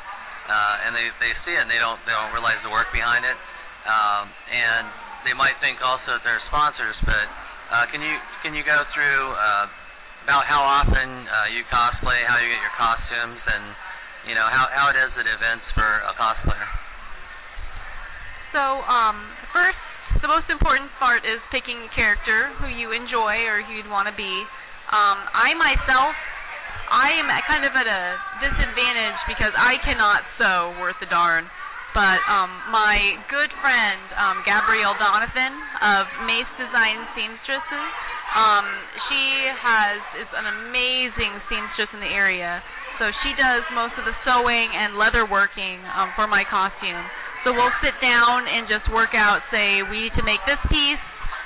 uh, 0.52 0.86
and 0.86 0.92
they 0.92 1.08
they 1.24 1.32
see 1.48 1.56
it 1.56 1.64
and 1.64 1.72
they 1.72 1.80
don't 1.80 2.04
they 2.04 2.12
don't 2.12 2.36
realize 2.36 2.60
the 2.68 2.70
work 2.70 2.92
behind 2.92 3.24
it, 3.24 3.40
um, 3.88 4.28
and 4.52 4.86
they 5.24 5.32
might 5.32 5.56
think 5.64 5.80
also 5.80 6.20
that 6.20 6.24
they're 6.28 6.44
sponsors. 6.52 7.00
But 7.08 7.28
uh, 7.72 7.88
can 7.96 8.04
you 8.04 8.16
can 8.44 8.52
you 8.52 8.68
go 8.68 8.84
through 8.92 9.24
uh, 9.40 9.66
about 10.28 10.44
how 10.52 10.62
often 10.62 11.08
uh, 11.32 11.48
you 11.56 11.64
cosplay, 11.72 12.28
how 12.28 12.38
you 12.44 12.52
get 12.52 12.60
your 12.60 12.76
costumes, 12.76 13.40
and 13.40 13.66
you 14.28 14.36
know 14.36 14.48
how 14.48 14.68
how 14.72 14.90
it 14.92 14.98
is 14.98 15.12
at 15.16 15.28
events 15.28 15.66
for 15.76 15.88
a 16.04 16.14
cosplayer? 16.18 16.68
So 18.52 18.82
um, 18.90 19.30
first 19.54 19.78
the 20.22 20.28
most 20.28 20.50
important 20.50 20.90
part 20.98 21.22
is 21.22 21.38
picking 21.54 21.78
a 21.86 21.92
character 21.94 22.50
who 22.60 22.68
you 22.68 22.92
enjoy 22.92 23.46
or 23.46 23.62
who 23.62 23.78
you'd 23.78 23.88
want 23.88 24.10
to 24.10 24.16
be. 24.18 24.34
Um, 24.90 25.18
I 25.22 25.54
myself, 25.54 26.18
I 26.90 27.14
am 27.22 27.30
kind 27.46 27.62
of 27.62 27.72
at 27.78 27.86
a 27.86 28.18
disadvantage 28.42 29.20
because 29.30 29.54
I 29.54 29.78
cannot 29.86 30.26
sew 30.42 30.74
worth 30.82 30.98
a 31.06 31.10
darn. 31.14 31.46
But 31.94 32.22
um, 32.30 32.50
my 32.70 33.18
good 33.30 33.50
friend 33.62 34.02
um, 34.18 34.42
Gabrielle 34.46 34.98
Donovan 34.98 35.54
of 35.82 36.06
Maise 36.26 36.50
Design 36.58 37.02
Seamstresses, 37.18 37.92
um, 38.38 38.66
she 39.10 39.24
has 39.58 39.98
is 40.22 40.30
an 40.38 40.46
amazing 40.46 41.34
seamstress 41.50 41.90
in 41.94 42.02
the 42.02 42.14
area. 42.14 42.62
So 43.00 43.08
she 43.24 43.32
does 43.40 43.64
most 43.72 43.96
of 43.96 44.04
the 44.04 44.12
sewing 44.28 44.76
and 44.76 45.00
leather 45.00 45.24
working 45.24 45.80
um, 45.96 46.12
for 46.20 46.28
my 46.28 46.44
costume. 46.44 47.08
So 47.48 47.56
we'll 47.56 47.72
sit 47.80 47.96
down 48.04 48.44
and 48.44 48.68
just 48.68 48.92
work 48.92 49.16
out, 49.16 49.40
say, 49.48 49.80
we 49.88 50.12
need 50.12 50.16
to 50.20 50.26
make 50.28 50.44
this 50.44 50.60
piece, 50.68 51.00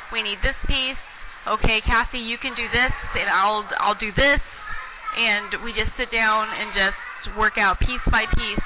we 0.10 0.26
need 0.26 0.42
this 0.42 0.58
piece. 0.66 0.98
Okay, 1.46 1.86
Kathy, 1.86 2.18
you 2.18 2.42
can 2.42 2.58
do 2.58 2.66
this, 2.74 2.94
and 3.20 3.30
I'll 3.30 3.68
I'll 3.78 4.00
do 4.00 4.10
this, 4.16 4.40
and 4.40 5.62
we 5.62 5.76
just 5.76 5.92
sit 6.00 6.10
down 6.10 6.48
and 6.50 6.74
just 6.74 7.38
work 7.38 7.62
out 7.62 7.78
piece 7.78 8.02
by 8.10 8.26
piece 8.34 8.64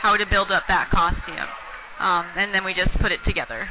how 0.00 0.16
to 0.16 0.24
build 0.24 0.48
up 0.48 0.64
that 0.68 0.88
costume, 0.88 1.50
um, 2.00 2.24
and 2.38 2.54
then 2.54 2.64
we 2.64 2.72
just 2.72 2.96
put 3.02 3.12
it 3.12 3.20
together. 3.26 3.68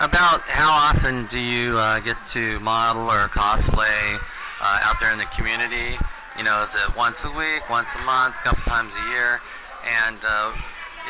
About 0.00 0.40
how 0.48 0.72
often 0.72 1.28
do 1.30 1.38
you 1.38 1.76
uh, 1.76 2.00
get 2.00 2.16
to 2.34 2.58
model 2.58 3.04
or 3.06 3.28
cosplay 3.36 4.16
uh, 4.64 4.88
out 4.88 4.96
there 4.98 5.12
in 5.12 5.20
the 5.20 5.28
community? 5.36 5.94
You 6.40 6.48
know, 6.48 6.64
is 6.64 6.72
it 6.72 6.96
once 6.96 7.20
a 7.20 7.36
week, 7.36 7.68
once 7.68 7.84
a 7.92 8.00
month, 8.00 8.32
a 8.40 8.42
couple 8.48 8.64
times 8.64 8.88
a 8.88 9.04
year? 9.12 9.36
And 9.84 10.16
uh, 10.24 10.56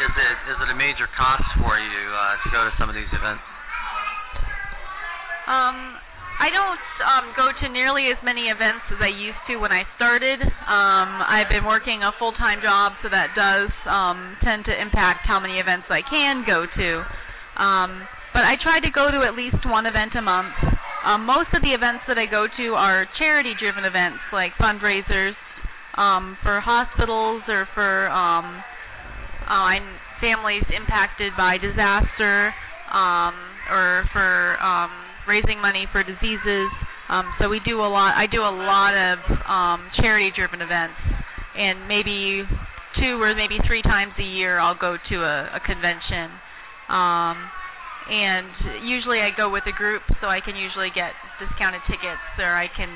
is 0.02 0.10
it 0.10 0.36
is 0.50 0.58
it 0.58 0.68
a 0.74 0.74
major 0.74 1.06
cost 1.14 1.46
for 1.62 1.78
you 1.78 2.02
uh, 2.10 2.34
to 2.42 2.50
go 2.50 2.66
to 2.66 2.74
some 2.82 2.90
of 2.90 2.98
these 2.98 3.06
events? 3.14 3.38
Um, 5.46 5.94
I 6.34 6.50
don't 6.50 6.82
um, 7.06 7.26
go 7.38 7.46
to 7.46 7.64
nearly 7.70 8.10
as 8.10 8.18
many 8.26 8.50
events 8.50 8.82
as 8.90 8.98
I 8.98 9.14
used 9.14 9.38
to 9.46 9.62
when 9.62 9.70
I 9.70 9.86
started. 9.94 10.42
Um, 10.66 11.22
I've 11.22 11.46
been 11.46 11.62
working 11.62 12.02
a 12.02 12.10
full 12.18 12.34
time 12.34 12.58
job, 12.58 12.98
so 12.98 13.06
that 13.06 13.30
does 13.38 13.70
um, 13.86 14.34
tend 14.42 14.66
to 14.66 14.74
impact 14.74 15.30
how 15.30 15.38
many 15.38 15.62
events 15.62 15.86
I 15.94 16.02
can 16.02 16.42
go 16.42 16.66
to. 16.66 16.88
Um, 17.54 18.02
but 18.34 18.42
I 18.42 18.58
try 18.58 18.82
to 18.82 18.90
go 18.90 19.06
to 19.14 19.22
at 19.22 19.38
least 19.38 19.62
one 19.62 19.86
event 19.86 20.18
a 20.18 20.26
month. 20.26 20.58
Um, 21.04 21.24
most 21.24 21.48
of 21.54 21.62
the 21.62 21.72
events 21.72 22.04
that 22.08 22.18
I 22.18 22.26
go 22.26 22.46
to 22.46 22.66
are 22.74 23.06
charity-driven 23.18 23.84
events, 23.84 24.20
like 24.32 24.52
fundraisers 24.60 25.32
um, 25.96 26.36
for 26.42 26.60
hospitals 26.60 27.42
or 27.48 27.66
for 27.74 28.08
um, 28.10 28.62
uh, 29.48 29.80
families 30.20 30.64
impacted 30.76 31.32
by 31.36 31.56
disaster, 31.56 32.52
um, 32.92 33.32
or 33.70 34.04
for 34.12 34.60
um, 34.60 34.90
raising 35.26 35.58
money 35.60 35.88
for 35.90 36.04
diseases. 36.04 36.68
Um, 37.08 37.32
so 37.40 37.48
we 37.48 37.60
do 37.64 37.80
a 37.80 37.88
lot. 37.88 38.14
I 38.14 38.26
do 38.30 38.42
a 38.42 38.52
lot 38.52 38.92
of 38.92 39.18
um, 39.48 39.90
charity-driven 40.00 40.60
events, 40.60 41.00
and 41.56 41.88
maybe 41.88 42.44
two 43.00 43.20
or 43.20 43.34
maybe 43.34 43.58
three 43.66 43.82
times 43.82 44.12
a 44.18 44.22
year 44.22 44.58
I'll 44.60 44.78
go 44.78 44.96
to 44.96 45.16
a, 45.16 45.56
a 45.56 45.60
convention. 45.64 46.30
Um, 46.88 47.50
and 48.08 48.86
usually 48.86 49.20
I 49.20 49.30
go 49.36 49.50
with 49.50 49.64
a 49.68 49.76
group, 49.76 50.02
so 50.20 50.26
I 50.26 50.40
can 50.40 50.56
usually 50.56 50.88
get 50.94 51.12
discounted 51.36 51.82
tickets, 51.90 52.22
or 52.38 52.56
I 52.56 52.68
can 52.72 52.88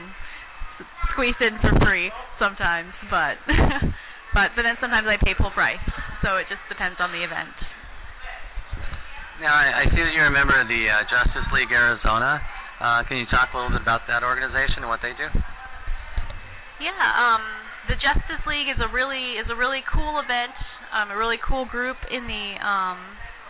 squeeze 1.12 1.38
in 1.40 1.58
for 1.60 1.72
free 1.84 2.10
sometimes. 2.38 2.92
But 3.10 3.36
but 4.34 4.56
but 4.56 4.62
then 4.64 4.80
sometimes 4.80 5.06
I 5.06 5.20
pay 5.20 5.36
full 5.36 5.52
price, 5.52 5.82
so 6.24 6.40
it 6.40 6.48
just 6.48 6.64
depends 6.68 6.98
on 6.98 7.12
the 7.12 7.22
event. 7.22 7.54
Now 9.42 9.54
I, 9.54 9.82
I 9.82 9.90
see 9.90 9.98
that 9.98 10.14
you're 10.14 10.30
a 10.30 10.34
member 10.34 10.54
of 10.54 10.70
the 10.70 10.82
uh, 10.86 11.02
Justice 11.10 11.46
League 11.52 11.70
Arizona. 11.70 12.38
Uh, 12.78 13.02
can 13.06 13.18
you 13.18 13.26
talk 13.30 13.54
a 13.54 13.56
little 13.56 13.70
bit 13.70 13.82
about 13.82 14.06
that 14.06 14.22
organization 14.22 14.82
and 14.82 14.90
what 14.90 15.02
they 15.02 15.14
do? 15.14 15.30
Yeah, 16.82 17.06
um, 17.14 17.42
the 17.86 17.94
Justice 17.94 18.42
League 18.50 18.66
is 18.66 18.78
a 18.82 18.90
really 18.90 19.38
is 19.38 19.46
a 19.46 19.56
really 19.56 19.82
cool 19.86 20.18
event, 20.18 20.54
um, 20.90 21.10
a 21.10 21.16
really 21.16 21.38
cool 21.38 21.66
group 21.66 21.96
in 22.10 22.26
the 22.26 22.46
um, 22.58 22.98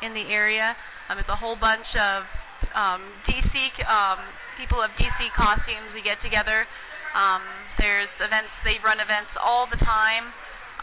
in 0.05 0.13
the 0.13 0.29
area. 0.29 0.77
Um, 1.09 1.17
it's 1.17 1.33
a 1.33 1.37
whole 1.37 1.57
bunch 1.57 1.89
of 1.97 2.29
um, 2.77 3.03
DC 3.25 3.53
um, 3.89 4.21
people 4.61 4.85
of 4.85 4.93
DC 5.01 5.21
costumes. 5.33 5.93
We 5.97 6.05
get 6.05 6.21
together. 6.21 6.69
Um, 7.17 7.41
there's 7.81 8.13
events. 8.21 8.53
They 8.63 8.77
run 8.85 9.01
events 9.01 9.33
all 9.41 9.65
the 9.65 9.81
time. 9.81 10.29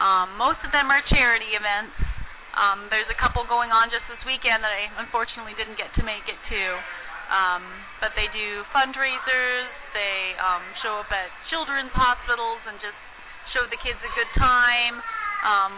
Um, 0.01 0.33
most 0.41 0.65
of 0.65 0.73
them 0.73 0.89
are 0.89 1.01
charity 1.05 1.53
events. 1.53 1.93
Um, 2.57 2.91
there's 2.91 3.07
a 3.07 3.15
couple 3.15 3.45
going 3.47 3.71
on 3.71 3.87
just 3.93 4.03
this 4.11 4.19
weekend 4.27 4.65
that 4.65 4.73
I 4.73 4.91
unfortunately 4.99 5.55
didn't 5.55 5.79
get 5.79 5.93
to 5.95 6.03
make 6.03 6.25
it 6.27 6.39
to. 6.51 6.63
Um, 7.31 7.63
but 8.03 8.11
they 8.19 8.27
do 8.35 8.65
fundraisers. 8.75 9.71
They 9.95 10.35
um, 10.35 10.63
show 10.83 10.99
up 10.99 11.07
at 11.15 11.31
children's 11.47 11.93
hospitals 11.95 12.59
and 12.67 12.75
just 12.83 12.97
show 13.55 13.63
the 13.71 13.79
kids 13.79 13.99
a 14.03 14.11
good 14.19 14.31
time. 14.35 14.99
Um, 15.47 15.73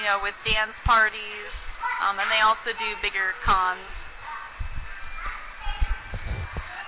you 0.00 0.02
know, 0.08 0.24
with 0.24 0.34
dance 0.48 0.74
parties 0.88 1.52
um, 2.04 2.20
and 2.20 2.28
they 2.28 2.42
also 2.44 2.74
do 2.76 2.88
bigger 3.00 3.32
cons. 3.44 3.84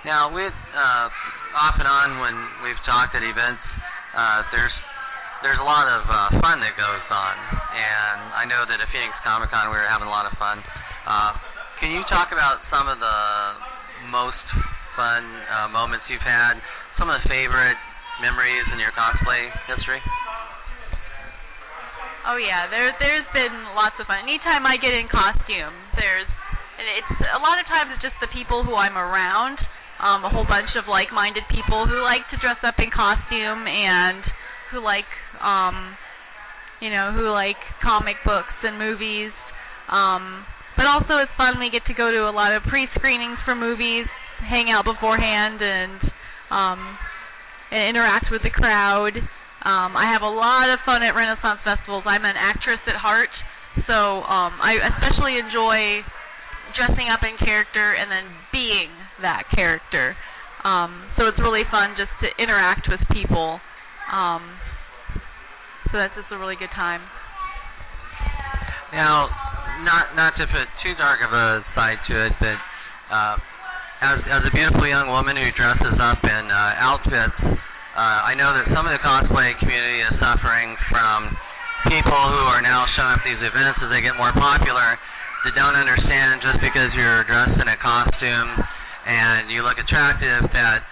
Now, 0.05 0.31
with 0.31 0.55
uh, 0.71 1.09
off 1.57 1.75
and 1.81 1.89
on 1.89 2.21
when 2.23 2.35
we've 2.63 2.79
talked 2.87 3.17
at 3.17 3.23
events, 3.25 3.63
uh, 4.15 4.45
there's 4.55 4.71
there's 5.43 5.59
a 5.59 5.67
lot 5.67 5.85
of 5.85 6.01
uh, 6.07 6.39
fun 6.41 6.63
that 6.63 6.73
goes 6.79 7.05
on, 7.11 7.35
and 7.75 8.19
I 8.33 8.43
know 8.47 8.65
that 8.65 8.79
at 8.79 8.87
Phoenix 8.89 9.13
Comic 9.21 9.51
Con 9.51 9.69
we 9.69 9.77
were 9.77 9.85
having 9.85 10.07
a 10.07 10.13
lot 10.13 10.25
of 10.25 10.33
fun. 10.39 10.63
Uh, 11.05 11.33
can 11.83 11.93
you 11.93 12.01
talk 12.09 12.33
about 12.33 12.63
some 12.73 12.89
of 12.89 12.97
the 12.97 13.19
most 14.09 14.41
fun 14.97 15.21
uh, 15.45 15.69
moments 15.69 16.09
you've 16.09 16.25
had? 16.25 16.57
Some 16.97 17.09
of 17.11 17.21
the 17.21 17.25
favorite 17.29 17.77
memories 18.21 18.65
in 18.73 18.79
your 18.81 18.91
cosplay 18.97 19.51
history? 19.69 20.01
Oh 22.27 22.35
yeah, 22.35 22.67
there 22.67 22.91
there's 22.99 23.23
been 23.31 23.55
lots 23.71 23.95
of 24.03 24.05
fun. 24.11 24.27
Anytime 24.27 24.67
I 24.67 24.75
get 24.75 24.91
in 24.91 25.07
costume, 25.07 25.71
there's 25.95 26.27
it's 26.75 27.23
a 27.23 27.39
lot 27.39 27.55
of 27.55 27.65
times 27.71 27.95
it's 27.95 28.03
just 28.03 28.19
the 28.19 28.27
people 28.35 28.67
who 28.67 28.75
I'm 28.75 28.99
around, 28.99 29.57
um, 30.03 30.27
a 30.27 30.29
whole 30.29 30.45
bunch 30.45 30.75
of 30.75 30.91
like-minded 30.91 31.47
people 31.49 31.87
who 31.87 32.03
like 32.03 32.27
to 32.29 32.37
dress 32.37 32.59
up 32.67 32.75
in 32.83 32.91
costume 32.91 33.63
and 33.65 34.21
who 34.75 34.83
like 34.83 35.07
um 35.39 35.95
you 36.83 36.91
know, 36.91 37.15
who 37.15 37.31
like 37.31 37.57
comic 37.79 38.19
books 38.27 38.53
and 38.59 38.75
movies. 38.75 39.31
Um 39.87 40.43
but 40.75 40.83
also 40.83 41.23
it's 41.23 41.31
fun 41.39 41.57
we 41.63 41.71
get 41.71 41.87
to 41.87 41.95
go 41.95 42.11
to 42.11 42.27
a 42.27 42.33
lot 42.35 42.51
of 42.51 42.61
pre-screenings 42.67 43.39
for 43.47 43.55
movies, 43.55 44.05
hang 44.43 44.67
out 44.67 44.83
beforehand 44.83 45.63
and 45.63 46.11
um 46.51 46.99
and 47.71 47.87
interact 47.87 48.27
with 48.35 48.43
the 48.43 48.51
crowd. 48.51 49.15
Um, 49.67 49.99
I 49.99 50.07
have 50.15 50.23
a 50.23 50.31
lot 50.31 50.71
of 50.71 50.79
fun 50.87 51.03
at 51.03 51.11
Renaissance 51.11 51.59
festivals. 51.67 52.07
I'm 52.07 52.23
an 52.23 52.39
actress 52.39 52.79
at 52.87 52.95
heart, 52.95 53.27
so 53.83 54.23
um, 54.23 54.55
I 54.63 54.79
especially 54.79 55.35
enjoy 55.35 56.07
dressing 56.71 57.11
up 57.11 57.19
in 57.27 57.35
character 57.35 57.91
and 57.91 58.07
then 58.07 58.31
being 58.55 58.87
that 59.19 59.43
character. 59.51 60.15
Um, 60.63 61.11
so 61.19 61.27
it's 61.27 61.35
really 61.43 61.67
fun 61.67 61.99
just 61.99 62.15
to 62.23 62.31
interact 62.39 62.87
with 62.87 63.03
people. 63.11 63.59
Um, 64.07 64.55
so 65.91 65.99
that's 65.99 66.15
just 66.15 66.31
a 66.31 66.39
really 66.39 66.55
good 66.55 66.71
time. 66.71 67.03
Now, 68.95 69.27
not 69.83 70.15
not 70.15 70.39
to 70.39 70.47
put 70.47 70.71
too 70.79 70.95
dark 70.95 71.19
of 71.19 71.35
a 71.35 71.59
side 71.75 71.99
to 72.07 72.15
it, 72.15 72.33
but 72.39 72.55
uh, 73.11 73.35
as 73.99 74.23
as 74.31 74.47
a 74.47 74.51
beautiful 74.55 74.87
young 74.87 75.11
woman 75.11 75.35
who 75.35 75.51
dresses 75.51 75.99
up 75.99 76.23
in 76.23 76.43
uh, 76.47 76.71
outfits 76.79 77.59
uh, 77.97 78.29
I 78.29 78.37
know 78.37 78.53
that 78.53 78.69
some 78.77 78.85
of 78.85 78.93
the 78.93 79.01
cosplay 79.01 79.57
community 79.57 80.05
is 80.05 80.13
suffering 80.21 80.77
from 80.93 81.33
people 81.89 82.13
who 82.13 82.45
are 82.45 82.61
now 82.61 82.85
showing 82.93 83.17
up 83.17 83.25
these 83.25 83.41
events 83.41 83.81
as 83.81 83.89
they 83.89 84.05
get 84.05 84.13
more 84.13 84.29
popular 84.37 85.01
that 85.41 85.57
don't 85.57 85.73
understand 85.73 86.45
just 86.45 86.61
because 86.61 86.93
you're 86.93 87.25
dressed 87.25 87.57
in 87.57 87.65
a 87.65 87.73
costume 87.81 88.53
and 89.09 89.49
you 89.49 89.65
look 89.65 89.81
attractive 89.81 90.45
that 90.53 90.85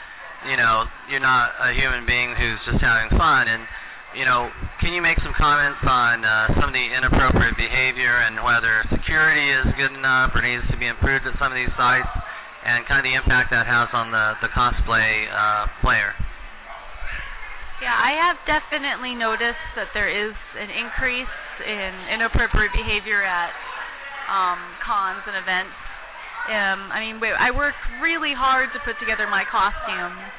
you 0.50 0.58
know 0.58 0.90
you're 1.06 1.22
not 1.22 1.54
a 1.62 1.78
human 1.78 2.10
being 2.10 2.34
who's 2.34 2.58
just 2.66 2.82
having 2.82 3.14
fun. 3.14 3.54
And 3.54 3.70
you 4.18 4.26
know 4.26 4.50
can 4.82 4.90
you 4.90 5.06
make 5.06 5.22
some 5.22 5.38
comments 5.38 5.86
on 5.86 6.26
uh, 6.26 6.58
some 6.58 6.74
of 6.74 6.76
the 6.76 6.88
inappropriate 6.90 7.54
behavior 7.54 8.18
and 8.26 8.42
whether 8.42 8.82
security 8.90 9.46
is 9.54 9.70
good 9.78 9.94
enough 9.94 10.34
or 10.34 10.42
needs 10.42 10.66
to 10.74 10.78
be 10.82 10.90
improved 10.90 11.30
at 11.30 11.38
some 11.38 11.54
of 11.54 11.58
these 11.62 11.74
sites 11.78 12.10
and 12.66 12.82
kind 12.90 12.98
of 12.98 13.06
the 13.06 13.14
impact 13.14 13.54
that 13.54 13.70
has 13.70 13.94
on 13.94 14.10
the 14.10 14.42
the 14.42 14.50
cosplay 14.58 15.30
uh, 15.30 15.70
player 15.86 16.18
yeah, 17.84 17.92
I 17.96 18.16
have 18.16 18.38
definitely 18.48 19.16
noticed 19.16 19.64
that 19.76 19.92
there 19.94 20.08
is 20.08 20.34
an 20.56 20.72
increase 20.72 21.32
in 21.64 21.92
inappropriate 22.16 22.72
behavior 22.72 23.24
at 23.24 23.52
um, 24.32 24.60
cons 24.86 25.24
and 25.28 25.36
events. 25.36 25.76
Um, 26.48 26.94
I 26.94 27.02
mean, 27.02 27.20
I 27.20 27.52
work 27.52 27.76
really 28.02 28.34
hard 28.38 28.70
to 28.74 28.80
put 28.86 28.96
together 29.00 29.28
my 29.28 29.44
costumes. 29.50 30.30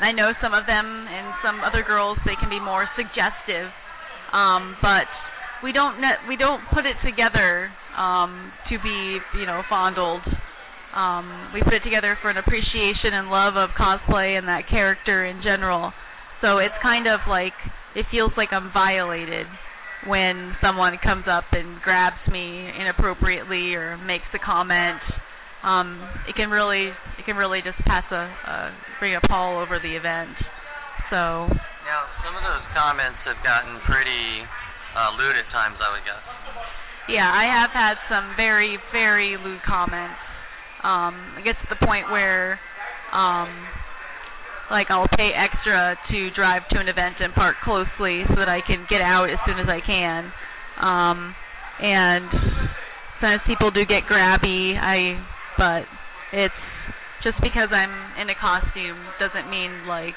I 0.00 0.12
know 0.12 0.34
some 0.42 0.52
of 0.52 0.66
them 0.66 1.06
and 1.08 1.34
some 1.42 1.62
other 1.62 1.82
girls 1.82 2.18
they 2.26 2.36
can 2.36 2.50
be 2.50 2.60
more 2.60 2.86
suggestive, 2.96 3.70
um, 4.34 4.76
but 4.82 5.06
we 5.62 5.72
don't 5.72 6.00
ne- 6.00 6.20
we 6.28 6.36
don't 6.36 6.62
put 6.74 6.84
it 6.84 6.98
together 7.06 7.70
um, 7.96 8.52
to 8.68 8.78
be 8.82 9.18
you 9.38 9.46
know 9.46 9.62
fondled. 9.68 10.26
Um, 10.94 11.50
we 11.54 11.62
put 11.62 11.74
it 11.74 11.82
together 11.82 12.18
for 12.20 12.30
an 12.30 12.36
appreciation 12.36 13.14
and 13.14 13.30
love 13.30 13.56
of 13.56 13.70
cosplay 13.78 14.36
and 14.36 14.46
that 14.46 14.68
character 14.68 15.24
in 15.24 15.42
general. 15.42 15.92
So 16.44 16.60
it's 16.60 16.76
kind 16.84 17.08
of 17.08 17.24
like 17.24 17.56
it 17.96 18.04
feels 18.12 18.32
like 18.36 18.52
I'm 18.52 18.68
violated 18.68 19.48
when 20.04 20.52
someone 20.60 20.92
comes 21.00 21.24
up 21.24 21.48
and 21.56 21.80
grabs 21.80 22.20
me 22.28 22.68
inappropriately 22.68 23.72
or 23.72 23.96
makes 23.96 24.28
a 24.36 24.38
comment. 24.44 25.00
Um, 25.64 26.04
it 26.28 26.36
can 26.36 26.52
really 26.52 26.92
it 27.16 27.24
can 27.24 27.40
really 27.40 27.64
just 27.64 27.80
pass 27.88 28.04
a, 28.12 28.28
a 28.28 28.76
bring 29.00 29.16
a 29.16 29.24
pall 29.24 29.56
over 29.56 29.80
the 29.80 29.96
event. 29.96 30.36
So 31.08 31.48
now 31.48 32.12
some 32.20 32.36
of 32.36 32.44
those 32.44 32.68
comments 32.76 33.24
have 33.24 33.40
gotten 33.40 33.80
pretty 33.88 34.44
uh, 34.92 35.16
lewd 35.16 35.40
at 35.40 35.48
times, 35.48 35.80
I 35.80 35.96
would 35.96 36.04
guess. 36.04 36.20
Yeah, 37.08 37.24
I 37.24 37.48
have 37.48 37.72
had 37.72 37.96
some 38.12 38.36
very 38.36 38.76
very 38.92 39.40
lewd 39.40 39.64
comments. 39.64 40.20
Um, 40.84 41.40
it 41.40 41.44
gets 41.48 41.56
to 41.64 41.72
the 41.72 41.80
point 41.80 42.12
where 42.12 42.60
um, 43.16 43.48
like 44.70 44.90
I'll 44.90 45.08
pay 45.08 45.32
extra 45.64 45.96
to 46.10 46.30
drive 46.34 46.62
to 46.70 46.78
an 46.78 46.88
event 46.88 47.16
and 47.20 47.32
park 47.34 47.56
closely 47.64 48.22
so 48.28 48.36
that 48.36 48.48
I 48.48 48.60
can 48.66 48.86
get 48.88 49.00
out 49.00 49.30
as 49.30 49.38
soon 49.46 49.58
as 49.58 49.66
I 49.68 49.80
can. 49.80 50.32
Um 50.80 51.34
and 51.80 52.28
sometimes 53.20 53.42
people 53.46 53.70
do 53.70 53.84
get 53.84 54.04
grabby. 54.04 54.76
I 54.76 55.16
but 55.56 55.88
it's 56.36 56.54
just 57.22 57.40
because 57.40 57.72
I'm 57.72 58.20
in 58.20 58.28
a 58.28 58.36
costume 58.36 59.00
doesn't 59.18 59.48
mean 59.48 59.86
like 59.86 60.14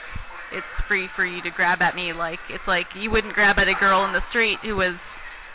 it's 0.52 0.68
free 0.88 1.08
for 1.16 1.26
you 1.26 1.42
to 1.44 1.52
grab 1.52 1.82
at 1.82 1.96
me 1.96 2.14
like 2.14 2.40
it's 2.50 2.68
like 2.68 2.88
you 2.96 3.12
wouldn't 3.12 3.34
grab 3.34 3.56
at 3.60 3.68
a 3.68 3.78
girl 3.80 4.04
in 4.06 4.12
the 4.12 4.24
street 4.30 4.60
who 4.64 4.76
was 4.76 4.96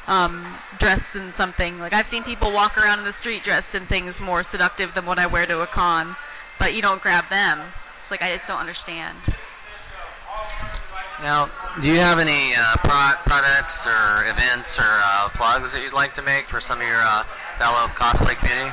um 0.08 0.56
dressed 0.80 1.12
in 1.14 1.32
something 1.36 1.78
like 1.78 1.92
I've 1.92 2.08
seen 2.10 2.24
people 2.24 2.52
walk 2.52 2.76
around 2.76 3.00
in 3.00 3.04
the 3.04 3.16
street 3.20 3.44
dressed 3.44 3.72
in 3.74 3.86
things 3.88 4.14
more 4.20 4.44
seductive 4.52 4.90
than 4.94 5.04
what 5.04 5.18
I 5.18 5.26
wear 5.26 5.46
to 5.46 5.60
a 5.60 5.68
con, 5.72 6.16
but 6.58 6.72
you 6.72 6.80
don't 6.80 7.00
grab 7.00 7.24
them 7.28 7.60
It's 7.60 8.10
like 8.10 8.22
I 8.22 8.36
just 8.36 8.48
don't 8.48 8.60
understand. 8.60 9.41
Now, 11.20 11.50
do 11.80 11.86
you 11.86 12.00
have 12.00 12.18
any 12.18 12.54
uh, 12.56 12.80
pro- 12.82 13.20
products 13.28 13.76
or 13.86 14.26
events 14.26 14.68
or 14.78 14.92
uh, 15.02 15.28
plugs 15.36 15.68
that 15.72 15.80
you'd 15.84 15.94
like 15.94 16.16
to 16.16 16.22
make 16.22 16.48
for 16.50 16.60
some 16.66 16.80
of 16.80 16.86
your 16.86 17.04
uh, 17.04 17.22
fellow 17.58 17.86
cosplay 18.00 18.34
community? 18.40 18.72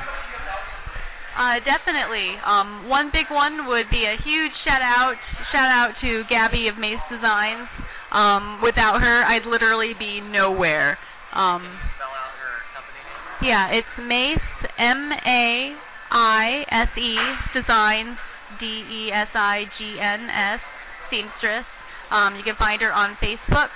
Uh, 1.38 1.62
definitely. 1.62 2.34
Um, 2.42 2.88
one 2.88 3.10
big 3.12 3.30
one 3.30 3.68
would 3.68 3.86
be 3.90 4.02
a 4.04 4.18
huge 4.18 4.52
shout 4.66 4.82
out 4.82 5.14
shout 5.52 5.70
out 5.70 5.94
to 6.02 6.24
Gabby 6.28 6.66
of 6.68 6.76
Maise 6.76 7.00
Designs. 7.08 7.68
Um, 8.10 8.58
without 8.62 8.98
her, 9.00 9.22
I'd 9.22 9.46
literally 9.46 9.94
be 9.96 10.20
nowhere. 10.20 10.98
Um, 11.32 11.62
Spell 11.94 12.10
out 12.10 12.34
her 12.34 12.54
company 12.74 12.98
name. 12.98 13.46
yeah, 13.46 13.78
it's 13.78 13.94
Maise 13.96 14.42
M 14.76 15.12
A 15.14 15.78
I 16.10 16.66
S 16.66 16.90
E 16.98 17.14
Designs 17.54 18.18
D 18.58 18.66
E 18.66 19.12
S 19.14 19.30
I 19.32 19.64
G 19.78 19.96
N 20.02 20.26
S 20.28 20.60
seamstress. 21.08 21.64
Um, 22.10 22.36
you 22.36 22.42
can 22.42 22.56
find 22.58 22.82
her 22.82 22.92
on 22.92 23.16
Facebook. 23.22 23.70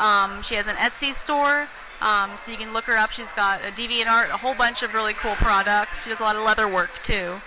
Um, 0.00 0.42
she 0.48 0.56
has 0.56 0.66
an 0.66 0.76
Etsy 0.76 1.12
store. 1.24 1.68
Um, 2.02 2.36
so 2.44 2.52
you 2.52 2.58
can 2.58 2.74
look 2.74 2.84
her 2.84 2.98
up. 2.98 3.10
She's 3.16 3.30
got 3.36 3.64
a 3.64 3.70
DeviantArt, 3.72 4.34
a 4.34 4.36
whole 4.36 4.54
bunch 4.58 4.82
of 4.82 4.92
really 4.92 5.14
cool 5.22 5.36
products. 5.40 5.94
She 6.04 6.10
does 6.10 6.18
a 6.20 6.24
lot 6.24 6.36
of 6.36 6.44
leather 6.44 6.68
work 6.68 6.90
too. 7.06 7.38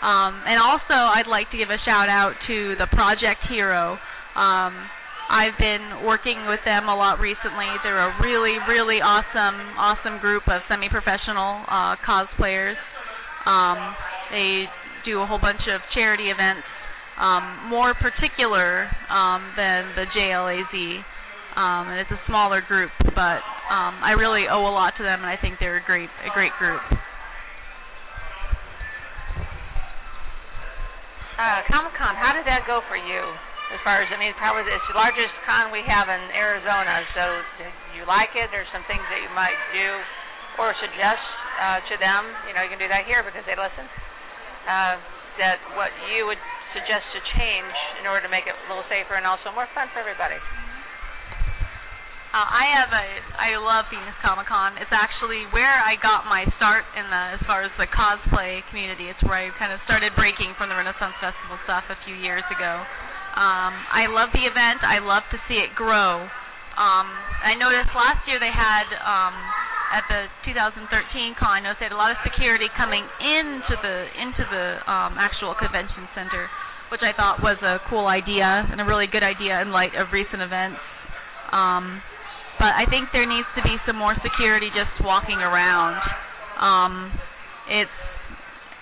Um, 0.00 0.40
and 0.48 0.56
also, 0.56 0.96
I'd 0.96 1.28
like 1.28 1.50
to 1.52 1.58
give 1.60 1.68
a 1.68 1.76
shout 1.84 2.08
out 2.08 2.32
to 2.48 2.74
the 2.80 2.88
Project 2.88 3.44
Hero. 3.46 4.00
Um, 4.34 4.72
I've 5.30 5.54
been 5.60 6.02
working 6.02 6.48
with 6.48 6.58
them 6.64 6.88
a 6.88 6.96
lot 6.96 7.20
recently. 7.20 7.68
They're 7.84 8.10
a 8.10 8.18
really, 8.18 8.58
really 8.66 8.98
awesome, 8.98 9.78
awesome 9.78 10.18
group 10.18 10.48
of 10.48 10.62
semi-professional 10.66 11.62
uh, 11.68 11.94
cosplayers. 12.02 12.80
Um, 13.46 13.94
they 14.32 14.66
do 15.04 15.20
a 15.20 15.26
whole 15.26 15.38
bunch 15.38 15.62
of 15.70 15.80
charity 15.94 16.34
events, 16.34 16.66
um, 17.20 17.68
more 17.68 17.92
particular 17.94 18.88
um, 19.12 19.52
than 19.56 19.92
the 19.94 20.08
JLAZ. 20.16 21.04
Um, 21.50 21.90
and 21.92 21.98
it's 22.00 22.10
a 22.10 22.20
smaller 22.26 22.62
group, 22.62 22.90
but 23.12 23.42
um, 23.68 23.98
I 24.00 24.14
really 24.16 24.46
owe 24.46 24.64
a 24.64 24.72
lot 24.72 24.94
to 24.96 25.02
them, 25.02 25.20
and 25.20 25.28
I 25.28 25.36
think 25.36 25.58
they're 25.58 25.82
a 25.82 25.84
great, 25.84 26.08
a 26.24 26.30
great 26.32 26.54
group. 26.62 26.80
Uh, 31.36 31.60
Comic 31.66 31.92
Con, 31.98 32.14
how 32.14 32.32
did 32.32 32.46
that 32.46 32.64
go 32.70 32.80
for 32.86 32.96
you? 32.96 33.22
As 33.74 33.80
far 33.86 34.02
as 34.02 34.10
I 34.10 34.18
mean, 34.18 34.34
probably 34.38 34.66
it's 34.66 34.88
the 34.90 34.98
largest 34.98 35.30
con 35.46 35.70
we 35.70 35.82
have 35.86 36.10
in 36.10 36.22
Arizona. 36.34 37.06
So, 37.14 37.22
do 37.62 37.66
you 37.94 38.02
like 38.02 38.34
it? 38.34 38.50
There's 38.50 38.68
some 38.74 38.82
things 38.90 39.02
that 39.10 39.22
you 39.22 39.30
might 39.30 39.54
do 39.70 39.88
or 40.58 40.74
suggest 40.82 41.22
uh, 41.62 41.78
to 41.86 41.94
them. 42.02 42.28
You 42.50 42.54
know, 42.54 42.66
you 42.66 42.70
can 42.70 42.82
do 42.82 42.90
that 42.90 43.06
here 43.06 43.22
because 43.22 43.46
they 43.46 43.54
listen. 43.54 43.86
Uh, 44.66 44.98
that 45.38 45.56
what 45.78 45.88
you 46.12 46.26
would 46.26 46.40
suggest 46.72 47.06
to 47.14 47.20
change 47.36 47.74
in 48.00 48.06
order 48.06 48.24
to 48.24 48.30
make 48.32 48.46
it 48.46 48.54
a 48.54 48.66
little 48.70 48.86
safer 48.86 49.14
and 49.16 49.26
also 49.26 49.50
more 49.54 49.68
fun 49.74 49.90
for 49.92 50.00
everybody. 50.00 50.38
Uh, 52.30 52.46
I 52.46 52.64
have 52.78 52.94
a 52.94 53.06
I 53.42 53.58
love 53.58 53.90
Phoenix 53.90 54.14
Comic 54.22 54.46
Con. 54.46 54.78
It's 54.78 54.94
actually 54.94 55.50
where 55.50 55.82
I 55.82 55.98
got 55.98 56.30
my 56.30 56.46
start 56.54 56.86
in 56.94 57.02
the 57.10 57.22
as 57.34 57.42
far 57.42 57.66
as 57.66 57.74
the 57.74 57.90
cosplay 57.90 58.62
community. 58.70 59.10
It's 59.10 59.18
where 59.26 59.34
I 59.34 59.50
kind 59.58 59.74
of 59.74 59.82
started 59.82 60.14
breaking 60.14 60.54
from 60.54 60.70
the 60.70 60.78
Renaissance 60.78 61.18
Festival 61.18 61.58
stuff 61.66 61.90
a 61.90 61.98
few 62.06 62.14
years 62.14 62.46
ago. 62.54 62.86
Um, 63.34 63.74
I 63.74 64.06
love 64.06 64.30
the 64.30 64.46
event. 64.46 64.86
I 64.86 65.02
love 65.02 65.26
to 65.34 65.42
see 65.50 65.58
it 65.58 65.74
grow. 65.74 66.22
Um, 66.78 67.06
I 67.42 67.58
noticed 67.58 67.90
last 67.98 68.22
year 68.30 68.38
they 68.38 68.54
had 68.54 68.86
um, 69.02 69.34
at 69.90 70.06
the 70.06 70.30
2013 70.46 70.86
con. 71.34 71.58
I 71.58 71.60
noticed 71.60 71.82
they 71.82 71.90
had 71.90 71.96
a 71.96 71.98
lot 71.98 72.14
of 72.14 72.18
security 72.22 72.70
coming 72.78 73.02
into 73.02 73.74
the 73.82 73.96
into 74.16 74.42
the 74.46 74.66
um, 74.86 75.18
actual 75.18 75.58
convention 75.58 76.06
center, 76.14 76.46
which 76.94 77.02
I 77.02 77.10
thought 77.12 77.42
was 77.42 77.58
a 77.60 77.82
cool 77.90 78.06
idea 78.06 78.46
and 78.70 78.78
a 78.80 78.86
really 78.86 79.10
good 79.10 79.26
idea 79.26 79.58
in 79.60 79.74
light 79.74 79.98
of 79.98 80.14
recent 80.14 80.40
events. 80.40 80.78
Um, 81.50 81.98
but 82.62 82.76
I 82.76 82.86
think 82.86 83.10
there 83.10 83.26
needs 83.26 83.48
to 83.58 83.62
be 83.66 83.76
some 83.82 83.98
more 83.98 84.14
security 84.22 84.70
just 84.70 84.94
walking 85.02 85.42
around. 85.42 85.98
Um, 86.60 87.10
it's 87.66 87.98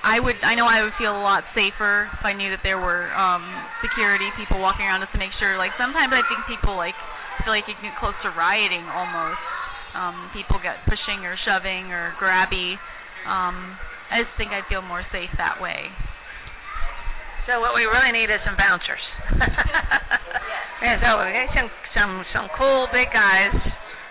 I 0.04 0.20
would 0.20 0.38
I 0.44 0.54
know 0.54 0.68
I 0.68 0.84
would 0.84 0.94
feel 1.00 1.10
a 1.10 1.24
lot 1.24 1.42
safer 1.56 2.06
if 2.12 2.22
I 2.22 2.36
knew 2.36 2.52
that 2.54 2.62
there 2.62 2.78
were 2.78 3.10
um 3.16 3.42
security 3.82 4.30
people 4.38 4.60
walking 4.62 4.86
around 4.86 5.02
just 5.02 5.12
to 5.16 5.20
make 5.20 5.34
sure 5.40 5.58
like 5.58 5.72
sometimes 5.74 6.12
I 6.14 6.22
think 6.28 6.46
people 6.46 6.76
like 6.76 6.94
feel 7.42 7.50
like 7.54 7.66
you 7.66 7.74
get 7.82 7.96
close 7.98 8.14
to 8.22 8.30
rioting 8.36 8.86
almost. 8.92 9.40
Um 9.98 10.30
people 10.30 10.62
get 10.62 10.78
pushing 10.86 11.26
or 11.26 11.34
shoving 11.42 11.90
or 11.90 12.14
grabby. 12.22 12.78
Um 13.26 13.74
I 14.14 14.22
just 14.22 14.32
think 14.38 14.54
I'd 14.54 14.70
feel 14.70 14.80
more 14.86 15.02
safe 15.10 15.34
that 15.36 15.58
way. 15.58 15.90
So 17.50 17.64
what 17.64 17.72
we 17.72 17.88
really 17.88 18.12
need 18.12 18.28
is 18.28 18.44
some 18.44 18.60
bouncers. 18.60 19.00
yeah, 20.84 21.00
so 21.00 21.08
we 21.24 21.32
need 21.32 21.48
some 21.56 21.68
some 21.96 22.12
some 22.28 22.46
cool 22.60 22.92
big 22.92 23.08
guys, 23.08 23.56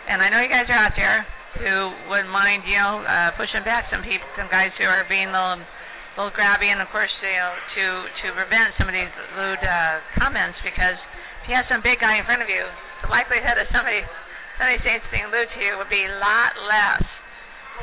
and 0.10 0.26
I 0.26 0.34
know 0.34 0.42
you 0.42 0.50
guys 0.50 0.66
are 0.74 0.82
out 0.90 0.98
there 0.98 1.22
who 1.62 1.94
wouldn't 2.10 2.34
mind, 2.34 2.66
you 2.66 2.78
know, 2.78 3.06
uh, 3.06 3.30
pushing 3.38 3.62
back 3.62 3.90
some 3.94 4.02
people, 4.02 4.26
some 4.38 4.50
guys 4.50 4.74
who 4.78 4.86
are 4.86 5.06
being 5.06 5.30
a 5.30 5.34
little, 5.34 5.62
little 6.18 6.34
grabby, 6.34 6.70
and 6.70 6.82
of 6.82 6.90
course, 6.90 7.14
you 7.22 7.38
know, 7.38 7.54
to 7.78 7.86
to 8.26 8.26
prevent 8.34 8.74
some 8.82 8.90
of 8.90 8.98
these 8.98 9.14
lewd 9.38 9.62
uh, 9.62 10.02
comments, 10.18 10.58
because 10.66 10.98
if 11.46 11.50
you 11.50 11.54
have 11.54 11.70
some 11.70 11.86
big 11.86 12.02
guy 12.02 12.18
in 12.18 12.26
front 12.26 12.42
of 12.42 12.50
you, 12.50 12.66
the 13.06 13.10
likelihood 13.14 13.62
of 13.62 13.70
somebody 13.70 14.02
somebody 14.58 14.82
saying 14.82 15.02
something 15.08 15.30
lewd 15.30 15.50
to 15.54 15.60
you 15.62 15.78
would 15.78 15.90
be 15.90 16.04
a 16.04 16.16
lot 16.18 16.58
less. 16.66 17.06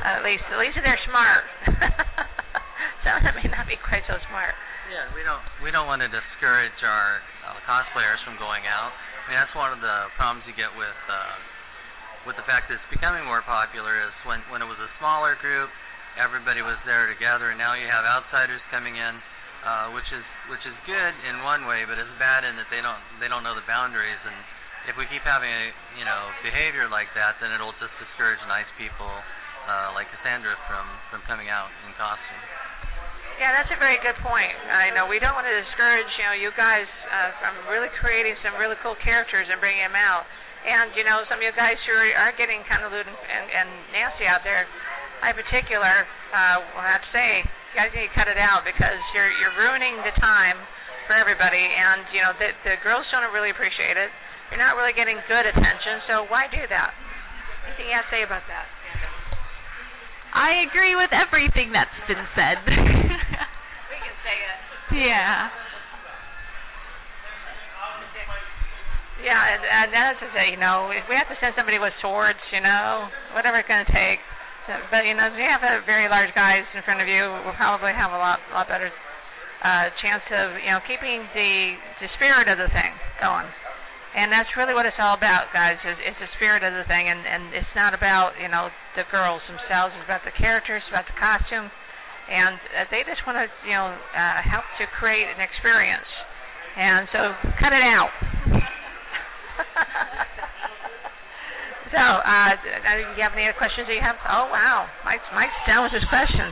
Uh, 0.02 0.18
at 0.18 0.22
least, 0.26 0.42
at 0.50 0.58
least 0.58 0.74
they're 0.82 1.04
smart. 1.06 1.46
some 3.06 3.14
of 3.18 3.22
them 3.22 3.34
may 3.38 3.48
not 3.48 3.70
be 3.70 3.78
quite 3.78 4.02
so 4.10 4.18
smart. 4.26 4.52
Yeah, 4.90 5.08
we 5.16 5.24
don't 5.24 5.40
we 5.64 5.72
don't 5.72 5.88
want 5.88 6.04
to 6.04 6.10
discourage 6.12 6.76
our 6.84 7.22
uh, 7.46 7.56
cosplayers 7.64 8.20
from 8.26 8.36
going 8.36 8.68
out. 8.68 8.92
I 8.92 9.32
mean, 9.32 9.38
that's 9.40 9.54
one 9.56 9.72
of 9.72 9.80
the 9.80 10.12
problems 10.18 10.44
you 10.44 10.52
get 10.52 10.68
with 10.76 10.98
uh, 11.08 11.34
with 12.28 12.36
the 12.36 12.44
fact 12.44 12.68
that 12.68 12.76
it's 12.76 12.90
becoming 12.92 13.24
more 13.24 13.40
popular. 13.46 14.04
Is 14.04 14.12
when 14.28 14.44
when 14.52 14.60
it 14.60 14.68
was 14.68 14.76
a 14.76 14.90
smaller 15.00 15.40
group, 15.40 15.72
everybody 16.20 16.60
was 16.60 16.76
there 16.84 17.08
together, 17.08 17.48
and 17.48 17.56
now 17.56 17.72
you 17.72 17.88
have 17.88 18.04
outsiders 18.04 18.60
coming 18.68 19.00
in, 19.00 19.14
uh, 19.64 19.88
which 19.96 20.10
is 20.12 20.26
which 20.52 20.62
is 20.68 20.76
good 20.84 21.14
in 21.24 21.40
one 21.40 21.64
way, 21.64 21.88
but 21.88 21.96
it's 21.96 22.12
bad 22.20 22.44
in 22.44 22.60
that 22.60 22.68
they 22.68 22.84
don't 22.84 23.00
they 23.24 23.30
don't 23.30 23.46
know 23.46 23.56
the 23.56 23.64
boundaries. 23.64 24.20
And 24.20 24.36
if 24.88 24.94
we 25.00 25.08
keep 25.08 25.24
having 25.24 25.48
a 25.48 25.64
you 25.96 26.04
know 26.04 26.28
behavior 26.44 26.88
like 26.92 27.08
that, 27.16 27.40
then 27.40 27.52
it'll 27.52 27.76
just 27.80 27.94
discourage 27.96 28.40
nice 28.48 28.68
people 28.76 29.10
uh, 29.64 29.96
like 29.96 30.08
Cassandra 30.12 30.56
from 30.68 30.84
from 31.08 31.20
coming 31.24 31.48
out 31.48 31.72
in 31.84 31.92
costume. 31.96 32.42
Yeah, 33.34 33.50
that's 33.50 33.72
a 33.74 33.80
very 33.82 33.98
good 33.98 34.14
point. 34.22 34.54
I 34.70 34.94
know 34.94 35.10
we 35.10 35.18
don't 35.18 35.34
want 35.34 35.50
to 35.50 35.56
discourage, 35.66 36.06
you 36.22 36.22
know, 36.22 36.36
you 36.38 36.54
guys 36.54 36.86
uh, 37.10 37.34
from 37.42 37.54
really 37.66 37.90
creating 37.98 38.38
some 38.46 38.54
really 38.62 38.78
cool 38.78 38.94
characters 39.02 39.50
and 39.50 39.58
bringing 39.58 39.82
them 39.82 39.98
out. 39.98 40.22
And 40.62 40.94
you 40.94 41.02
know, 41.02 41.26
some 41.26 41.42
of 41.42 41.44
you 41.44 41.50
guys 41.58 41.74
who 41.82 41.98
are, 41.98 42.30
getting 42.38 42.62
kind 42.70 42.86
of 42.86 42.94
lewd 42.94 43.04
and, 43.04 43.18
and, 43.18 43.46
and 43.50 43.68
nasty 43.90 44.30
out 44.30 44.46
there, 44.46 44.70
I 45.18 45.34
particular 45.34 46.06
uh, 46.30 46.56
will 46.78 46.86
have 46.86 47.02
to 47.02 47.10
say, 47.10 47.42
you 47.42 47.74
guys 47.74 47.90
need 47.90 48.06
to 48.06 48.14
cut 48.14 48.30
it 48.30 48.38
out 48.38 48.62
because 48.62 49.02
you're 49.18 49.32
you're 49.42 49.56
ruining 49.58 49.98
the 50.06 50.14
time 50.22 50.56
for 51.10 51.18
everybody. 51.18 51.58
And 51.58 52.06
you 52.14 52.22
know, 52.22 52.32
the 52.38 52.54
the 52.62 52.78
girls 52.86 53.02
don't 53.10 53.26
really 53.34 53.50
appreciate 53.50 53.98
it. 53.98 54.14
You're 54.54 54.62
not 54.62 54.78
really 54.78 54.94
getting 54.94 55.18
good 55.26 55.50
attention, 55.50 55.98
so 56.06 56.30
why 56.30 56.46
do 56.46 56.62
that? 56.70 56.94
Anything 57.66 57.90
you 57.90 57.96
have 57.98 58.06
to 58.06 58.14
say 58.14 58.22
about 58.22 58.46
that? 58.46 58.70
I 60.30 60.62
agree 60.62 60.94
with 60.94 61.10
everything 61.10 61.74
that's 61.74 61.90
been 62.06 62.22
said. 62.38 62.62
we 62.70 63.98
can 63.98 64.16
say 64.22 64.36
it. 64.38 64.58
yeah. 65.10 65.50
Yeah, 69.26 69.42
and, 69.42 69.62
and 69.66 69.88
that's 69.90 70.22
to 70.22 70.30
say, 70.30 70.54
you 70.54 70.60
know, 70.62 70.94
if 70.94 71.02
we 71.10 71.18
have 71.18 71.26
to 71.34 71.38
send 71.42 71.58
somebody 71.58 71.82
with 71.82 71.90
swords, 71.98 72.38
you 72.54 72.62
know, 72.62 73.10
whatever 73.34 73.58
it's 73.58 73.66
going 73.66 73.82
to 73.82 73.90
take. 73.90 74.22
But 74.70 75.02
you 75.02 75.18
know, 75.18 75.34
if 75.34 75.34
you 75.34 75.50
have 75.50 75.66
a 75.66 75.82
very 75.82 76.06
large 76.06 76.30
guys 76.38 76.62
in 76.78 76.82
front 76.86 77.02
of 77.02 77.10
you, 77.10 77.26
we'll 77.42 77.58
probably 77.58 77.90
have 77.90 78.14
a 78.14 78.20
lot, 78.22 78.38
lot 78.54 78.70
better 78.70 78.94
uh, 79.66 79.90
chance 79.98 80.22
of, 80.30 80.62
you 80.62 80.70
know, 80.70 80.78
keeping 80.86 81.26
the 81.34 81.74
the 82.06 82.08
spirit 82.14 82.46
of 82.46 82.54
the 82.54 82.70
thing 82.70 82.94
going. 83.18 83.50
And 84.14 84.30
that's 84.30 84.50
really 84.54 84.78
what 84.78 84.86
it's 84.86 84.98
all 85.02 85.18
about, 85.18 85.50
guys. 85.50 85.74
Is 85.82 85.98
it's 86.06 86.18
the 86.22 86.30
spirit 86.38 86.62
of 86.62 86.70
the 86.70 86.86
thing, 86.86 87.10
and 87.10 87.26
and 87.26 87.50
it's 87.50 87.74
not 87.74 87.98
about 87.98 88.38
you 88.38 88.46
know 88.46 88.70
the 88.94 89.02
girls 89.10 89.42
themselves. 89.50 89.90
It's 89.98 90.06
about 90.06 90.22
the 90.22 90.30
characters, 90.38 90.86
about 90.86 91.10
the 91.10 91.18
costume, 91.18 91.66
and 92.30 92.54
uh, 92.78 92.86
they 92.94 93.02
just 93.02 93.26
want 93.26 93.42
to 93.42 93.50
you 93.66 93.74
know 93.74 93.90
uh, 93.90 94.38
help 94.46 94.62
to 94.78 94.86
create 95.02 95.26
an 95.26 95.42
experience. 95.42 96.06
And 96.74 97.06
so, 97.14 97.30
cut 97.62 97.70
it 97.70 97.86
out. 97.86 98.10
so, 101.94 102.02
uh, 102.02 102.50
do 102.58 103.14
you 103.14 103.22
have 103.22 103.30
any 103.38 103.46
other 103.46 103.54
questions 103.54 103.86
that 103.86 103.94
you 103.94 104.02
have? 104.02 104.18
Oh, 104.26 104.50
wow. 104.50 104.90
Mike's, 105.06 105.22
Mike's 105.38 105.54
down 105.70 105.86
with 105.86 105.94
his 105.94 106.02
questions. 106.10 106.50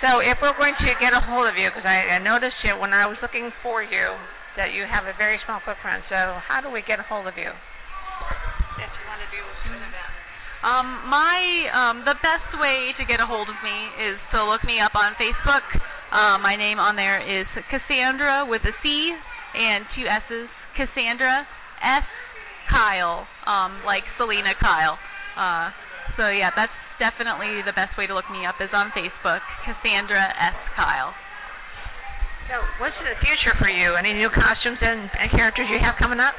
So, 0.00 0.24
if 0.24 0.40
we're 0.40 0.56
going 0.56 0.72
to 0.72 0.88
get 0.96 1.12
a 1.12 1.20
hold 1.20 1.52
of 1.52 1.56
you, 1.60 1.68
because 1.68 1.84
I, 1.84 2.16
I 2.16 2.18
noticed 2.24 2.64
you 2.64 2.80
when 2.80 2.96
I 2.96 3.04
was 3.04 3.20
looking 3.20 3.52
for 3.60 3.84
you 3.84 4.16
that 4.56 4.72
you 4.72 4.88
have 4.88 5.04
a 5.04 5.14
very 5.16 5.38
small 5.44 5.60
footprint. 5.64 6.04
So, 6.08 6.40
how 6.42 6.60
do 6.64 6.72
we 6.72 6.82
get 6.82 6.98
a 6.98 7.06
hold 7.06 7.28
of 7.28 7.36
you? 7.36 7.52
If 7.52 8.90
you 8.92 9.04
want 9.08 9.20
to 9.20 9.28
do 9.32 9.40
an 9.40 9.84
event. 9.84 10.12
Um, 10.64 10.88
my 11.06 11.38
um, 11.70 11.96
the 12.08 12.16
best 12.24 12.50
way 12.58 12.90
to 12.98 13.04
get 13.04 13.20
a 13.20 13.28
hold 13.28 13.48
of 13.48 13.58
me 13.62 13.78
is 14.02 14.16
to 14.32 14.42
look 14.42 14.64
me 14.64 14.80
up 14.80 14.96
on 14.96 15.12
Facebook. 15.20 15.64
Uh, 16.10 16.40
my 16.40 16.56
name 16.56 16.80
on 16.80 16.96
there 16.96 17.20
is 17.20 17.46
Cassandra 17.68 18.48
with 18.48 18.62
a 18.64 18.74
C 18.82 19.12
and 19.54 19.84
two 19.94 20.08
S's. 20.08 20.48
Cassandra 20.76 21.46
S. 21.80 22.04
Kyle, 22.68 23.26
um, 23.46 23.80
like 23.86 24.02
Selina 24.18 24.52
Kyle. 24.60 24.98
Uh, 25.36 25.70
so 26.16 26.28
yeah, 26.28 26.50
that's 26.56 26.74
definitely 26.98 27.62
the 27.64 27.72
best 27.72 27.96
way 27.96 28.06
to 28.06 28.14
look 28.14 28.28
me 28.30 28.44
up 28.44 28.56
is 28.60 28.70
on 28.72 28.92
Facebook, 28.92 29.40
Cassandra 29.64 30.32
S. 30.36 30.56
Kyle. 30.74 31.14
So, 32.46 32.62
what's 32.78 32.94
the 33.02 33.18
future 33.18 33.58
for 33.58 33.66
you? 33.66 33.98
Any 33.98 34.14
new 34.14 34.30
costumes 34.30 34.78
and, 34.78 35.10
and 35.18 35.30
characters 35.34 35.66
you 35.66 35.82
have 35.82 35.98
coming 35.98 36.22
up? 36.22 36.38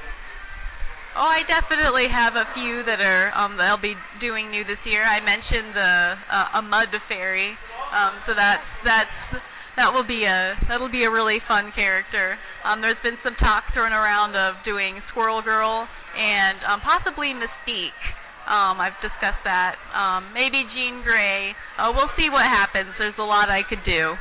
Oh, 1.20 1.28
I 1.28 1.44
definitely 1.44 2.08
have 2.08 2.40
a 2.40 2.48
few 2.54 2.86
that 2.88 3.02
are 3.02 3.34
um 3.36 3.58
that 3.58 3.68
I'll 3.68 3.82
be 3.82 3.98
doing 4.22 4.48
new 4.48 4.64
this 4.64 4.80
year. 4.86 5.04
I 5.04 5.20
mentioned 5.20 5.76
the 5.76 5.92
uh, 6.32 6.60
a 6.60 6.62
mud 6.62 6.94
fairy, 7.10 7.58
um, 7.92 8.24
so 8.24 8.32
that's 8.38 8.64
that's 8.86 9.44
that 9.76 9.92
will 9.92 10.08
be 10.08 10.24
a 10.24 10.56
that'll 10.70 10.94
be 10.94 11.04
a 11.04 11.12
really 11.12 11.44
fun 11.44 11.74
character. 11.76 12.38
Um, 12.64 12.80
there's 12.80 13.02
been 13.04 13.18
some 13.20 13.36
talk 13.36 13.74
thrown 13.74 13.92
around 13.92 14.38
of 14.38 14.64
doing 14.64 15.02
Squirrel 15.12 15.42
Girl 15.42 15.90
and 16.16 16.64
um, 16.64 16.80
possibly 16.86 17.36
Mystique. 17.36 18.00
Um, 18.48 18.80
I've 18.80 18.96
discussed 19.04 19.44
that. 19.44 19.76
Um, 19.92 20.32
maybe 20.32 20.64
Jean 20.72 21.04
Grey. 21.04 21.52
Uh, 21.76 21.92
we'll 21.92 22.14
see 22.16 22.30
what 22.32 22.48
happens. 22.48 22.96
There's 22.96 23.18
a 23.20 23.28
lot 23.28 23.50
I 23.50 23.68
could 23.68 23.84
do. 23.84 24.16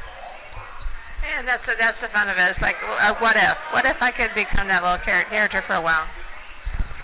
And 1.26 1.42
that's 1.42 1.66
the, 1.66 1.74
that's 1.74 1.98
the 1.98 2.08
fun 2.14 2.30
of 2.30 2.38
it. 2.38 2.46
It's 2.54 2.62
like, 2.62 2.78
uh, 2.78 3.18
what 3.18 3.34
if? 3.34 3.56
What 3.74 3.82
if 3.82 3.98
I 3.98 4.14
could 4.14 4.30
become 4.38 4.70
that 4.70 4.86
little 4.86 5.02
char- 5.02 5.26
character 5.26 5.60
for 5.66 5.74
a 5.74 5.82
while? 5.82 6.06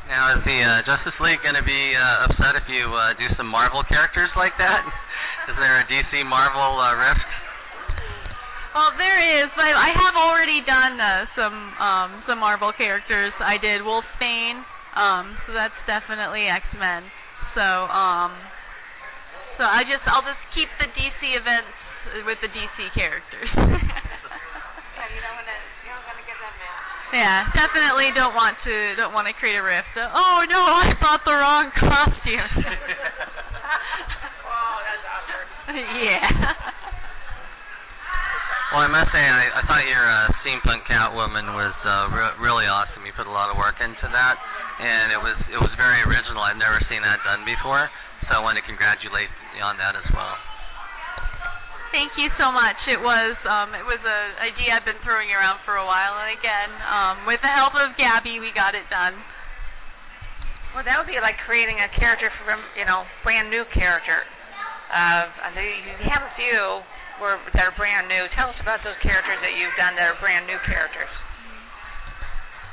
Now, 0.07 0.35
is 0.35 0.43
the 0.47 0.59
uh, 0.63 0.83
Justice 0.87 1.17
League 1.19 1.43
going 1.43 1.59
to 1.59 1.65
be 1.67 1.95
uh, 1.95 2.27
upset 2.27 2.59
if 2.59 2.67
you 2.71 2.91
uh, 2.91 3.15
do 3.19 3.27
some 3.35 3.47
Marvel 3.47 3.83
characters 3.87 4.31
like 4.39 4.55
that? 4.59 4.83
is 5.51 5.57
there 5.59 5.83
a 5.83 5.85
DC 5.91 6.23
Marvel 6.27 6.79
uh, 6.79 6.95
rift? 6.95 7.31
Well, 8.75 8.93
there 8.97 9.21
is. 9.21 9.53
I, 9.53 9.71
I 9.73 9.91
have 9.93 10.17
already 10.17 10.65
done 10.65 10.97
uh, 10.97 11.29
some 11.37 11.57
um, 11.77 12.11
some 12.25 12.41
Marvel 12.41 12.73
characters. 12.73 13.33
I 13.37 13.61
did 13.61 13.85
Wolfsbane, 13.85 14.65
um, 14.97 15.37
so 15.45 15.53
that's 15.53 15.77
definitely 15.85 16.49
X 16.49 16.65
Men. 16.81 17.05
So, 17.53 17.61
um, 17.61 18.33
so 19.61 19.65
I 19.69 19.85
just 19.85 20.01
I'll 20.09 20.25
just 20.25 20.41
keep 20.57 20.73
the 20.81 20.89
DC 20.89 21.21
events 21.37 21.73
with 22.25 22.41
the 22.41 22.49
DC 22.49 22.77
characters. 22.97 23.49
yeah, 25.13 25.21
you 25.21 25.21
don't 25.21 25.37
want 25.37 25.45
to 25.45 25.57
you 25.85 25.93
don't 25.93 26.07
want 26.09 26.17
to 26.17 26.25
get 26.25 26.41
them 26.41 26.55
mad. 26.57 26.81
Yeah, 27.13 27.45
definitely 27.53 28.09
don't 28.17 28.33
want 28.33 28.57
to 28.65 28.97
don't 28.97 29.13
want 29.13 29.29
to 29.29 29.35
create 29.37 29.61
a 29.61 29.65
rift. 29.65 29.93
Uh, 29.93 30.09
oh 30.09 30.45
no, 30.49 30.61
I 30.65 30.97
bought 30.97 31.21
the 31.29 31.37
wrong 31.37 31.69
costume. 31.77 32.41
oh, 34.49 34.77
that's 34.89 35.05
awkward. 35.05 35.47
yeah. 36.01 36.57
Well, 38.73 38.81
I 38.81 38.89
must 38.89 39.13
say, 39.13 39.21
I, 39.21 39.53
I 39.53 39.61
thought 39.69 39.85
your 39.85 40.01
uh, 40.01 40.33
steampunk 40.41 40.89
Catwoman 40.89 41.53
was 41.53 41.77
uh, 41.85 42.09
re- 42.09 42.41
really 42.41 42.65
awesome. 42.65 43.05
You 43.05 43.13
put 43.13 43.29
a 43.29 43.35
lot 43.35 43.53
of 43.53 43.61
work 43.61 43.77
into 43.85 44.09
that, 44.09 44.41
and 44.81 45.13
it 45.13 45.21
was 45.21 45.37
it 45.53 45.61
was 45.61 45.69
very 45.77 46.01
original. 46.09 46.41
I've 46.41 46.57
never 46.57 46.81
seen 46.89 47.05
that 47.05 47.21
done 47.21 47.45
before, 47.45 47.93
so 48.25 48.33
I 48.33 48.41
want 48.41 48.57
to 48.57 48.65
congratulate 48.65 49.29
you 49.53 49.61
on 49.61 49.77
that 49.77 49.93
as 49.93 50.09
well. 50.17 50.41
Thank 51.93 52.17
you 52.17 52.33
so 52.41 52.49
much. 52.49 52.81
It 52.89 53.05
was 53.05 53.37
um, 53.45 53.77
it 53.77 53.85
was 53.85 54.01
a 54.01 54.21
idea 54.41 54.81
I've 54.81 54.89
been 54.89 54.97
throwing 55.05 55.29
around 55.29 55.61
for 55.69 55.77
a 55.77 55.85
while, 55.85 56.17
and 56.25 56.33
again, 56.33 56.73
um, 56.89 57.29
with 57.29 57.45
the 57.45 57.53
help 57.53 57.77
of 57.77 57.93
Gabby, 58.01 58.41
we 58.41 58.49
got 58.57 58.73
it 58.73 58.89
done. 58.89 59.13
Well, 60.73 60.89
that 60.89 60.97
would 60.97 61.05
be 61.05 61.21
like 61.21 61.37
creating 61.45 61.85
a 61.85 61.93
character 61.93 62.33
from 62.49 62.65
you 62.81 62.89
know 62.89 63.05
brand 63.21 63.53
new 63.53 63.69
character. 63.77 64.25
Uh, 64.89 65.29
you 65.53 66.09
have 66.09 66.25
a 66.25 66.33
few 66.33 66.81
where 67.21 67.37
that 67.53 67.61
are 67.69 67.77
brand 67.77 68.09
new. 68.09 68.25
Tell 68.33 68.49
us 68.49 68.57
about 68.65 68.81
those 68.81 68.97
characters 69.05 69.37
that 69.45 69.53
you've 69.53 69.77
done 69.77 69.93
that 70.01 70.09
are 70.09 70.17
brand 70.17 70.49
new 70.49 70.57
characters. 70.65 71.13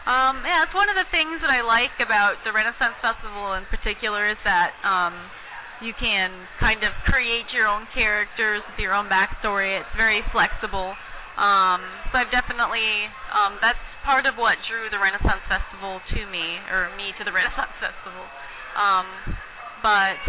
Um, 0.08 0.48
yeah, 0.48 0.64
it's 0.64 0.72
one 0.72 0.88
of 0.88 0.96
the 0.96 1.06
things 1.12 1.44
that 1.44 1.52
I 1.52 1.60
like 1.60 1.94
about 2.00 2.40
the 2.48 2.56
Renaissance 2.56 2.96
Festival 3.04 3.52
in 3.60 3.68
particular 3.68 4.32
is 4.32 4.40
that 4.48 4.72
um, 4.88 5.14
you 5.82 5.96
can 5.96 6.32
kind 6.60 6.84
of 6.84 6.92
create 7.08 7.48
your 7.56 7.68
own 7.68 7.88
characters 7.96 8.62
with 8.68 8.80
your 8.80 8.94
own 8.94 9.08
backstory. 9.08 9.80
It's 9.80 9.96
very 9.96 10.20
flexible. 10.32 10.96
Um, 11.40 11.80
so 12.12 12.20
I've 12.20 12.32
definitely 12.36 13.08
um, 13.32 13.56
that's 13.64 13.80
part 14.04 14.28
of 14.28 14.36
what 14.36 14.60
drew 14.68 14.92
the 14.92 15.00
Renaissance 15.00 15.40
Festival 15.48 16.04
to 16.04 16.20
me, 16.28 16.60
or 16.68 16.92
me 17.00 17.16
to 17.16 17.24
the 17.24 17.32
Renaissance 17.38 17.72
Festival. 17.80 18.28
Um, 18.76 19.08
but 19.80 20.20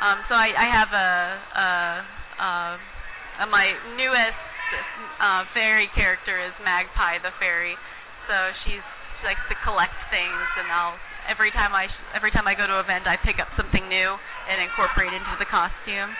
um, 0.00 0.24
so 0.28 0.32
I, 0.32 0.48
I 0.56 0.66
have 0.72 0.90
a, 0.94 1.10
a, 1.52 1.68
a, 2.40 2.50
a 3.42 3.46
my 3.52 3.76
newest 4.00 4.40
uh, 5.20 5.44
fairy 5.52 5.88
character 5.92 6.40
is 6.40 6.52
Magpie 6.64 7.20
the 7.20 7.32
fairy. 7.36 7.76
So 8.28 8.36
she's 8.64 8.84
she 9.18 9.26
likes 9.26 9.42
to 9.50 9.56
collect 9.66 9.98
things, 10.14 10.48
and 10.62 10.70
I'll 10.70 10.94
every 11.28 11.52
time 11.52 11.76
I 11.76 11.86
every 12.16 12.32
time 12.32 12.48
I 12.48 12.56
go 12.56 12.64
to 12.64 12.80
an 12.80 12.84
event, 12.84 13.04
I 13.04 13.20
pick 13.20 13.36
up 13.36 13.52
something 13.54 13.84
new 13.86 14.10
and 14.48 14.56
incorporate 14.64 15.12
into 15.12 15.36
the 15.36 15.46
costume. 15.46 16.16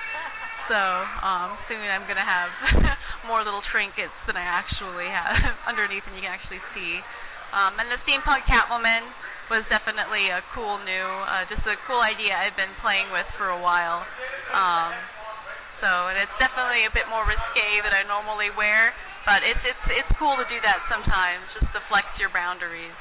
So 0.69 0.77
um, 0.77 1.57
soon 1.67 1.81
I'm 1.89 2.05
gonna 2.05 2.29
have 2.29 2.53
more 3.29 3.41
little 3.41 3.65
trinkets 3.73 4.15
than 4.29 4.37
I 4.37 4.45
actually 4.45 5.09
have 5.09 5.35
underneath, 5.71 6.05
and 6.05 6.15
you 6.15 6.23
can 6.23 6.31
actually 6.31 6.61
see. 6.77 7.01
Um, 7.57 7.81
and 7.81 7.89
the 7.89 7.97
steampunk 8.05 8.45
Catwoman 8.45 9.09
was 9.49 9.65
definitely 9.73 10.29
a 10.29 10.45
cool 10.53 10.77
new, 10.85 11.09
uh, 11.25 11.49
just 11.49 11.65
a 11.65 11.81
cool 11.89 12.05
idea 12.05 12.37
I've 12.37 12.53
been 12.61 12.77
playing 12.85 13.09
with 13.09 13.25
for 13.41 13.49
a 13.49 13.57
while. 13.57 14.05
Um, 14.53 14.93
so 15.81 15.89
and 16.13 16.21
it's 16.21 16.37
definitely 16.37 16.85
a 16.85 16.93
bit 16.93 17.09
more 17.09 17.25
risque 17.25 17.81
than 17.81 17.97
I 17.97 18.05
normally 18.05 18.53
wear, 18.53 18.93
but 19.25 19.41
it's 19.41 19.65
it's 19.65 19.85
it's 20.05 20.13
cool 20.21 20.37
to 20.37 20.45
do 20.53 20.61
that 20.61 20.85
sometimes, 20.93 21.49
just 21.57 21.73
to 21.73 21.81
flex 21.89 22.05
your 22.21 22.29
boundaries. 22.29 22.93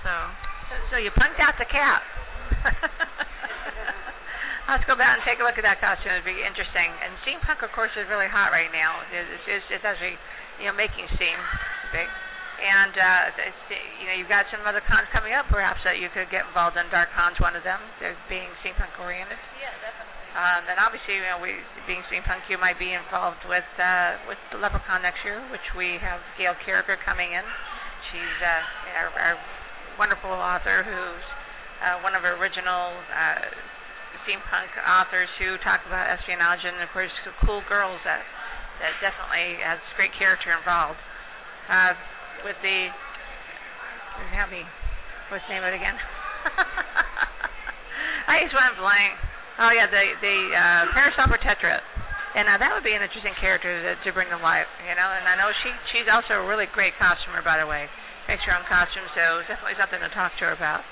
So. 0.00 0.51
So 0.90 1.00
you 1.00 1.10
punked 1.16 1.40
out 1.40 1.56
the 1.56 1.68
cat. 1.68 2.02
Let's 4.70 4.86
go 4.86 4.94
back 4.94 5.18
and 5.18 5.24
take 5.26 5.42
a 5.42 5.44
look 5.44 5.58
at 5.58 5.66
that 5.66 5.82
costume. 5.82 6.16
It'd 6.16 6.28
be 6.28 6.38
interesting. 6.38 6.86
And 7.02 7.18
steampunk, 7.26 7.66
of 7.66 7.74
course, 7.74 7.90
is 7.98 8.06
really 8.06 8.30
hot 8.30 8.54
right 8.54 8.70
now. 8.70 9.02
It's, 9.10 9.42
it's, 9.44 9.66
it's 9.68 9.84
actually, 9.84 10.14
you 10.62 10.70
know, 10.70 10.76
making 10.76 11.10
steam 11.18 11.38
big. 11.90 12.06
And 12.62 12.94
uh, 12.94 13.48
it's, 13.50 13.62
you 13.98 14.06
know, 14.06 14.14
you've 14.14 14.30
got 14.30 14.46
some 14.54 14.62
other 14.62 14.78
cons 14.86 15.10
coming 15.10 15.34
up, 15.34 15.50
perhaps 15.50 15.82
that 15.82 15.98
you 15.98 16.06
could 16.14 16.30
get 16.30 16.46
involved 16.46 16.78
in. 16.78 16.86
Dark 16.94 17.10
Con's 17.10 17.34
one 17.42 17.58
of 17.58 17.66
them. 17.66 17.82
They're 17.98 18.14
being 18.30 18.46
steampunk 18.62 18.94
oriented. 19.02 19.34
Yeah, 19.58 19.74
definitely. 19.82 20.14
Um, 20.32 20.62
and 20.70 20.78
obviously, 20.80 21.20
you 21.20 21.26
know, 21.26 21.42
we 21.42 21.58
being 21.84 22.00
steampunk, 22.08 22.48
you 22.48 22.56
might 22.56 22.78
be 22.78 22.94
involved 22.94 23.44
with 23.44 23.66
uh, 23.76 24.16
with 24.24 24.40
the 24.48 24.56
LepreCon 24.56 25.04
next 25.04 25.20
year, 25.26 25.44
which 25.52 25.66
we 25.76 26.00
have 26.00 26.24
Gail 26.40 26.56
Carriger 26.64 26.96
coming 27.04 27.36
in. 27.36 27.44
She's 28.08 28.36
uh, 28.40 28.96
our, 28.96 29.12
our 29.12 29.36
wonderful 29.98 30.30
author 30.30 30.84
who's 30.84 31.24
uh, 31.82 31.98
one 32.00 32.14
of 32.14 32.22
our 32.22 32.38
original 32.38 32.94
uh, 33.10 33.42
steampunk 34.22 34.70
authors 34.86 35.28
who 35.38 35.58
talk 35.66 35.82
about 35.86 36.06
espionage 36.06 36.62
and 36.62 36.80
of 36.80 36.88
course 36.94 37.10
cool 37.42 37.62
girls 37.66 37.98
that 38.06 38.22
that 38.80 38.94
definitely 38.98 39.62
has 39.62 39.78
great 39.94 40.10
character 40.18 40.50
involved. 40.50 40.98
Uh, 41.70 41.94
with 42.42 42.58
the 42.62 42.90
help 44.34 44.50
me, 44.50 44.66
what's 45.30 45.46
the 45.46 45.54
name 45.54 45.62
of 45.62 45.70
it 45.70 45.78
again? 45.78 45.94
I 48.30 48.42
just 48.42 48.54
went 48.54 48.74
blank. 48.78 49.14
Oh 49.62 49.70
yeah, 49.70 49.86
the 49.86 50.02
the 50.18 50.36
uh, 50.54 50.82
Parasol 50.94 51.30
Protectorate. 51.30 51.82
And 52.32 52.48
uh, 52.48 52.56
that 52.56 52.72
would 52.72 52.82
be 52.82 52.96
an 52.96 53.04
interesting 53.04 53.36
character 53.36 53.68
to, 53.68 53.92
to 53.92 54.08
bring 54.16 54.32
to 54.32 54.40
life, 54.40 54.64
you 54.88 54.96
know. 54.96 55.04
And 55.04 55.28
I 55.28 55.36
know 55.36 55.52
she 55.62 55.70
she's 55.92 56.08
also 56.08 56.40
a 56.40 56.44
really 56.48 56.64
great 56.72 56.96
costumer, 56.96 57.44
by 57.44 57.60
the 57.60 57.68
way 57.68 57.92
makes 58.30 58.42
your 58.46 58.54
own 58.54 58.66
costume, 58.68 59.06
so 59.14 59.42
definitely 59.46 59.78
something 59.78 60.00
to 60.00 60.10
talk 60.12 60.34
to 60.38 60.50
her 60.50 60.54
about. 60.54 60.84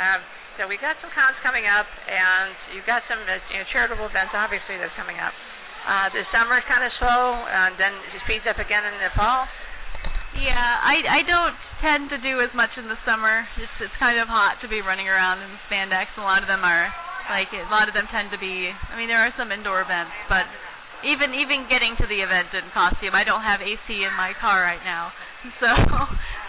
Um, 0.00 0.20
so 0.58 0.68
we 0.68 0.76
got 0.76 0.96
some 1.00 1.12
cons 1.12 1.36
coming 1.40 1.64
up, 1.64 1.88
and 2.04 2.52
you've 2.76 2.88
got 2.88 3.04
some 3.08 3.20
uh, 3.20 3.40
you 3.52 3.60
know, 3.60 3.66
charitable 3.72 4.08
events, 4.08 4.36
obviously, 4.36 4.76
that's 4.76 4.94
coming 4.96 5.16
up. 5.16 5.32
Uh, 5.88 6.12
the 6.12 6.24
summer 6.28 6.60
is 6.60 6.66
kind 6.68 6.84
of 6.84 6.92
slow, 7.00 7.40
and 7.48 7.80
then 7.80 7.96
it 8.12 8.20
speeds 8.28 8.44
up 8.44 8.60
again 8.60 8.84
in 8.84 8.96
the 9.00 9.08
fall. 9.16 9.48
Yeah, 10.36 10.54
I 10.54 11.20
I 11.20 11.20
don't 11.26 11.56
tend 11.82 12.12
to 12.14 12.18
do 12.22 12.38
as 12.38 12.52
much 12.54 12.70
in 12.78 12.86
the 12.86 13.00
summer. 13.02 13.42
It's 13.58 13.76
it's 13.82 13.96
kind 13.98 14.20
of 14.20 14.30
hot 14.30 14.62
to 14.62 14.68
be 14.70 14.78
running 14.78 15.10
around 15.10 15.42
in 15.42 15.50
spandex. 15.66 16.12
A 16.14 16.22
lot 16.22 16.44
of 16.44 16.48
them 16.48 16.62
are 16.62 16.86
like 17.32 17.50
a 17.50 17.66
lot 17.66 17.90
of 17.90 17.94
them 17.98 18.06
tend 18.14 18.30
to 18.30 18.38
be. 18.38 18.70
I 18.70 18.94
mean, 18.94 19.10
there 19.10 19.18
are 19.18 19.34
some 19.34 19.50
indoor 19.50 19.82
events, 19.82 20.14
but 20.30 20.46
even 21.02 21.34
even 21.34 21.66
getting 21.66 21.98
to 21.98 22.06
the 22.06 22.22
event 22.22 22.54
in 22.54 22.68
costume, 22.70 23.16
I 23.16 23.24
don't 23.24 23.42
have 23.42 23.58
AC 23.58 23.88
in 23.88 24.14
my 24.14 24.36
car 24.38 24.62
right 24.62 24.82
now, 24.86 25.10
so 25.62 25.70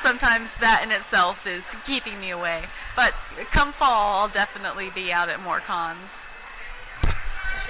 sometimes 0.04 0.50
that 0.62 0.84
in 0.84 0.92
itself 0.92 1.38
is 1.46 1.64
keeping 1.86 2.20
me 2.20 2.34
away. 2.34 2.66
But 2.94 3.14
come 3.54 3.74
fall, 3.78 4.26
I'll 4.26 4.34
definitely 4.34 4.90
be 4.94 5.10
out 5.10 5.30
at 5.30 5.40
more 5.40 5.62
cons. 5.64 6.10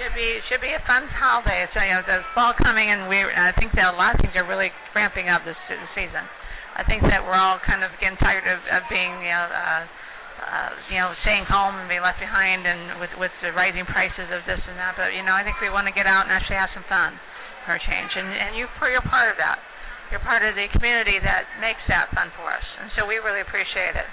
Should 0.00 0.16
be 0.16 0.40
should 0.48 0.64
be 0.64 0.72
a 0.72 0.82
fun 0.88 1.06
holiday. 1.12 1.68
So 1.76 1.78
you 1.84 1.92
know, 1.92 2.02
the 2.02 2.24
fall 2.34 2.56
coming, 2.56 2.88
and 2.88 3.06
we 3.06 3.22
I 3.22 3.52
think 3.54 3.76
that 3.76 3.92
a 3.92 3.96
lot 3.96 4.16
of 4.16 4.24
things 4.24 4.32
are 4.34 4.48
really 4.48 4.72
ramping 4.96 5.28
up 5.28 5.44
this, 5.44 5.58
season. 5.94 6.24
I 6.72 6.82
think 6.88 7.04
that 7.04 7.20
we're 7.20 7.36
all 7.36 7.60
kind 7.60 7.84
of 7.84 7.92
getting 8.00 8.16
tired 8.16 8.48
of, 8.48 8.60
of 8.72 8.82
being 8.88 9.12
you 9.22 9.32
know. 9.32 9.48
Uh, 9.52 9.84
uh, 10.42 10.74
you 10.90 10.98
know, 10.98 11.14
staying 11.22 11.46
home 11.46 11.78
and 11.78 11.86
being 11.86 12.02
left 12.02 12.18
behind, 12.18 12.66
and 12.66 12.98
with 12.98 13.14
with 13.14 13.30
the 13.46 13.54
rising 13.54 13.86
prices 13.86 14.26
of 14.34 14.42
this 14.42 14.58
and 14.66 14.74
that. 14.74 14.98
But 14.98 15.14
you 15.14 15.22
know, 15.22 15.30
I 15.30 15.46
think 15.46 15.62
we 15.62 15.70
want 15.70 15.86
to 15.86 15.94
get 15.94 16.02
out 16.02 16.26
and 16.26 16.34
actually 16.34 16.58
have 16.58 16.72
some 16.74 16.82
fun 16.90 17.14
for 17.62 17.78
a 17.78 17.82
change, 17.82 18.10
and 18.18 18.26
and 18.26 18.58
you 18.58 18.66
you're 18.66 19.06
part 19.06 19.30
of 19.30 19.38
that. 19.38 19.62
You're 20.12 20.20
part 20.20 20.44
of 20.44 20.52
the 20.54 20.68
community 20.76 21.16
that 21.24 21.48
makes 21.64 21.80
that 21.88 22.12
fun 22.12 22.28
for 22.36 22.52
us, 22.52 22.66
and 22.84 22.92
so 22.94 23.08
we 23.08 23.16
really 23.16 23.40
appreciate 23.40 23.96
it. 23.96 24.08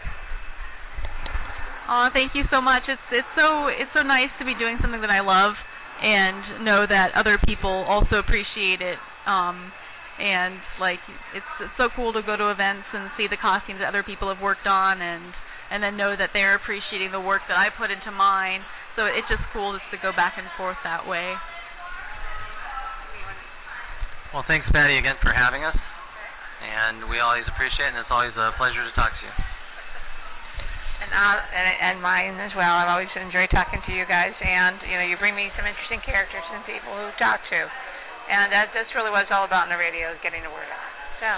Oh, 1.91 2.07
thank 2.15 2.31
you 2.33 2.47
so 2.47 2.63
much. 2.63 2.87
It's 2.87 3.03
it's 3.11 3.27
so 3.35 3.67
it's 3.67 3.91
so 3.91 4.01
nice 4.01 4.31
to 4.39 4.45
be 4.47 4.55
doing 4.55 4.79
something 4.79 5.03
that 5.03 5.11
I 5.11 5.19
love. 5.19 5.59
and 6.01 6.63
know 6.63 6.85
that 6.87 7.11
other 7.15 7.37
people 7.43 7.83
also 7.87 8.15
appreciate 8.15 8.79
it. 8.81 8.97
Um, 9.27 9.71
and 10.19 10.59
like 10.79 10.99
it's 11.35 11.47
it's 11.59 11.75
so 11.77 11.87
cool 11.95 12.11
to 12.13 12.21
go 12.23 12.35
to 12.35 12.51
events 12.51 12.87
and 12.93 13.11
see 13.15 13.27
the 13.27 13.39
costumes 13.39 13.79
that 13.79 13.87
other 13.87 14.03
people 14.03 14.27
have 14.33 14.41
worked 14.43 14.67
on 14.67 15.01
and 15.01 15.33
and 15.71 15.83
then 15.83 15.95
know 15.95 16.15
that 16.17 16.31
they're 16.33 16.55
appreciating 16.55 17.11
the 17.11 17.21
work 17.21 17.43
that 17.47 17.57
I 17.57 17.67
put 17.71 17.91
into 17.91 18.11
mine. 18.11 18.61
So 18.95 19.05
it's 19.05 19.27
just 19.29 19.43
cool 19.53 19.75
just 19.77 19.87
to 19.91 19.99
go 20.01 20.11
back 20.11 20.35
and 20.35 20.47
forth 20.57 20.77
that 20.83 21.07
way. 21.07 21.35
Well, 24.29 24.45
thanks, 24.45 24.69
Patty, 24.69 24.93
again 24.93 25.17
for 25.25 25.33
having 25.33 25.65
us, 25.65 25.73
and 25.73 27.09
we 27.09 27.17
always 27.17 27.49
appreciate 27.49 27.89
it, 27.89 27.97
and 27.97 28.05
it's 28.05 28.13
always 28.13 28.29
a 28.37 28.53
pleasure 28.61 28.85
to 28.85 28.93
talk 28.93 29.09
to 29.09 29.23
you. 29.25 29.33
And, 31.01 31.09
uh, 31.09 31.41
and 31.41 31.65
and 31.65 31.97
mine 31.97 32.37
as 32.37 32.53
well. 32.53 32.69
I've 32.69 32.93
always 32.93 33.09
enjoyed 33.17 33.49
talking 33.49 33.81
to 33.81 33.91
you 33.95 34.05
guys, 34.05 34.37
and 34.37 34.77
you 34.85 35.01
know, 35.01 35.05
you 35.09 35.17
bring 35.17 35.33
me 35.33 35.49
some 35.57 35.65
interesting 35.65 36.05
characters 36.05 36.45
and 36.53 36.61
people 36.69 36.93
who 36.93 37.09
talk 37.17 37.41
to, 37.41 37.59
and 38.29 38.53
that, 38.53 38.69
that's 38.77 38.93
really 38.93 39.09
what 39.09 39.25
it's 39.25 39.33
all 39.33 39.49
about 39.49 39.65
in 39.65 39.73
the 39.73 39.81
radio 39.81 40.13
is 40.13 40.21
getting 40.21 40.45
the 40.45 40.53
word 40.53 40.69
out. 40.69 40.89
So, 41.17 41.29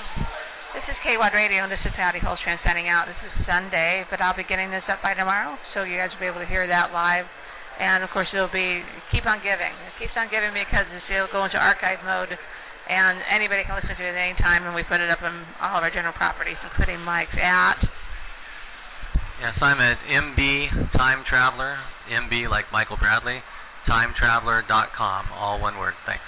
this 0.75 0.83
is 0.91 0.99
KWAD 1.07 1.31
Radio, 1.31 1.63
and 1.63 1.71
this 1.71 1.79
is 1.87 1.95
Patty 1.95 2.19
Hultstrand 2.19 2.59
signing 2.67 2.91
out. 2.91 3.07
This 3.07 3.23
is 3.23 3.47
Sunday, 3.47 4.03
but 4.11 4.19
I'll 4.19 4.35
be 4.35 4.43
getting 4.43 4.67
this 4.67 4.83
up 4.91 4.99
by 4.99 5.15
tomorrow, 5.15 5.55
so 5.71 5.87
you 5.87 5.95
guys 5.95 6.11
will 6.11 6.27
be 6.27 6.27
able 6.27 6.43
to 6.43 6.49
hear 6.51 6.67
that 6.67 6.91
live. 6.91 7.23
And 7.79 8.03
of 8.03 8.11
course, 8.11 8.27
it'll 8.35 8.51
be 8.51 8.83
keep 9.15 9.23
on 9.23 9.39
giving. 9.39 9.71
It 9.87 9.95
keeps 9.95 10.11
on 10.19 10.27
giving 10.27 10.51
because 10.51 10.91
it'll 11.07 11.31
go 11.31 11.47
into 11.47 11.55
archive 11.55 12.03
mode, 12.03 12.35
and 12.91 13.23
anybody 13.31 13.63
can 13.63 13.79
listen 13.79 13.95
to 13.95 14.03
it 14.03 14.11
at 14.11 14.19
any 14.19 14.35
time. 14.43 14.67
And 14.67 14.75
we 14.75 14.83
put 14.83 14.99
it 14.99 15.07
up 15.07 15.23
on 15.23 15.47
all 15.63 15.79
of 15.79 15.83
our 15.87 15.91
general 15.91 16.13
properties, 16.13 16.59
including 16.67 16.99
Mike's 16.99 17.31
at 17.39 17.79
Yes, 19.41 19.57
I'm 19.57 19.81
at 19.81 19.97
MB 20.05 20.93
Time 20.93 21.25
Traveler, 21.25 21.73
MB 22.13 22.45
like 22.53 22.69
Michael 22.69 22.97
Bradley, 23.01 23.41
timetraveler.com, 23.89 25.33
all 25.33 25.57
one 25.57 25.81
word. 25.81 25.97
Thanks. 26.05 26.21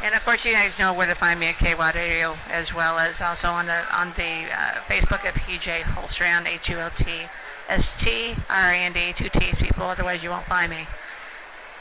And 0.00 0.16
of 0.16 0.24
course, 0.24 0.40
you 0.48 0.52
guys 0.56 0.72
know 0.80 0.96
where 0.96 1.04
to 1.04 1.14
find 1.20 1.38
me 1.38 1.52
at 1.52 1.60
KWAD 1.60 1.94
Radio, 1.94 2.32
as 2.48 2.64
well 2.74 2.96
as 2.96 3.12
also 3.20 3.52
on 3.52 3.68
the 3.68 3.76
on 3.92 4.16
the 4.16 4.32
uh, 4.48 4.88
Facebook 4.88 5.28
at 5.28 5.36
PJ 5.36 5.84
Hultstrand, 5.92 6.48
H 6.48 6.64
U 6.72 6.80
L 6.80 6.90
T 6.96 7.04
S 7.04 7.84
T 8.00 8.32
R 8.48 8.72
A 8.72 8.78
N 8.80 8.92
D, 8.96 9.12
two 9.20 9.28
T's 9.36 9.56
people. 9.60 9.84
Otherwise, 9.84 10.20
you 10.22 10.30
won't 10.30 10.48
find 10.48 10.72
me. 10.72 10.88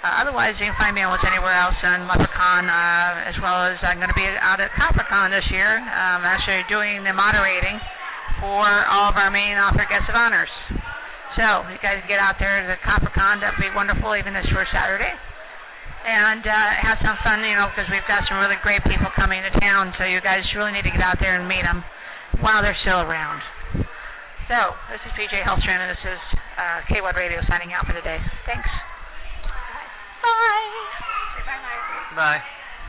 Uh, 0.03 0.19
otherwise, 0.19 0.51
you 0.59 0.67
can 0.67 0.75
find 0.75 0.91
me 0.91 0.99
almost 0.99 1.23
anywhere 1.23 1.55
else 1.55 1.79
on 1.79 2.03
LepreCon, 2.11 2.67
uh, 2.67 3.23
as 3.23 3.39
well 3.39 3.71
as 3.71 3.79
I'm 3.79 4.03
going 4.03 4.11
to 4.11 4.19
be 4.19 4.27
out 4.27 4.59
at 4.59 4.67
CopperCon 4.75 5.31
this 5.31 5.47
year. 5.47 5.79
I'm 5.79 6.27
actually 6.27 6.67
doing 6.67 7.07
the 7.07 7.15
moderating 7.15 7.79
for 8.43 8.67
all 8.91 9.07
of 9.07 9.15
our 9.15 9.31
main 9.31 9.55
author 9.55 9.87
guests 9.87 10.11
of 10.11 10.19
honors. 10.19 10.51
So, 11.39 11.63
you 11.71 11.79
guys 11.79 12.03
get 12.11 12.19
out 12.19 12.35
there 12.35 12.67
to 12.67 12.75
CopperCon. 12.83 13.39
That'd 13.39 13.63
be 13.63 13.71
wonderful, 13.71 14.11
even 14.19 14.35
this 14.35 14.43
first 14.51 14.75
Saturday. 14.75 15.07
And 16.03 16.43
uh, 16.43 16.83
have 16.83 16.99
some 16.99 17.15
fun, 17.23 17.39
you 17.47 17.55
know, 17.55 17.71
because 17.71 17.87
we've 17.87 18.03
got 18.03 18.27
some 18.27 18.43
really 18.43 18.59
great 18.59 18.83
people 18.83 19.07
coming 19.15 19.39
to 19.39 19.55
town. 19.55 19.95
So, 19.95 20.03
you 20.03 20.19
guys 20.19 20.43
really 20.51 20.75
need 20.75 20.83
to 20.83 20.91
get 20.91 20.99
out 20.99 21.15
there 21.23 21.39
and 21.39 21.47
meet 21.47 21.63
them 21.63 21.79
while 22.43 22.59
they're 22.59 22.77
still 22.83 23.07
around. 23.07 23.39
So, 24.51 24.59
this 24.91 24.99
is 25.07 25.15
PJ 25.15 25.47
Hultstrand, 25.47 25.79
and 25.79 25.95
this 25.95 26.03
is 26.03 26.21
uh, 26.59 26.83
KWAD 26.91 27.15
Radio 27.15 27.39
signing 27.47 27.71
out 27.71 27.87
for 27.87 27.95
the 27.95 28.03
day. 28.03 28.19
Thanks. 28.43 28.67
Bye. 30.23 32.15
Bye. 32.15 32.43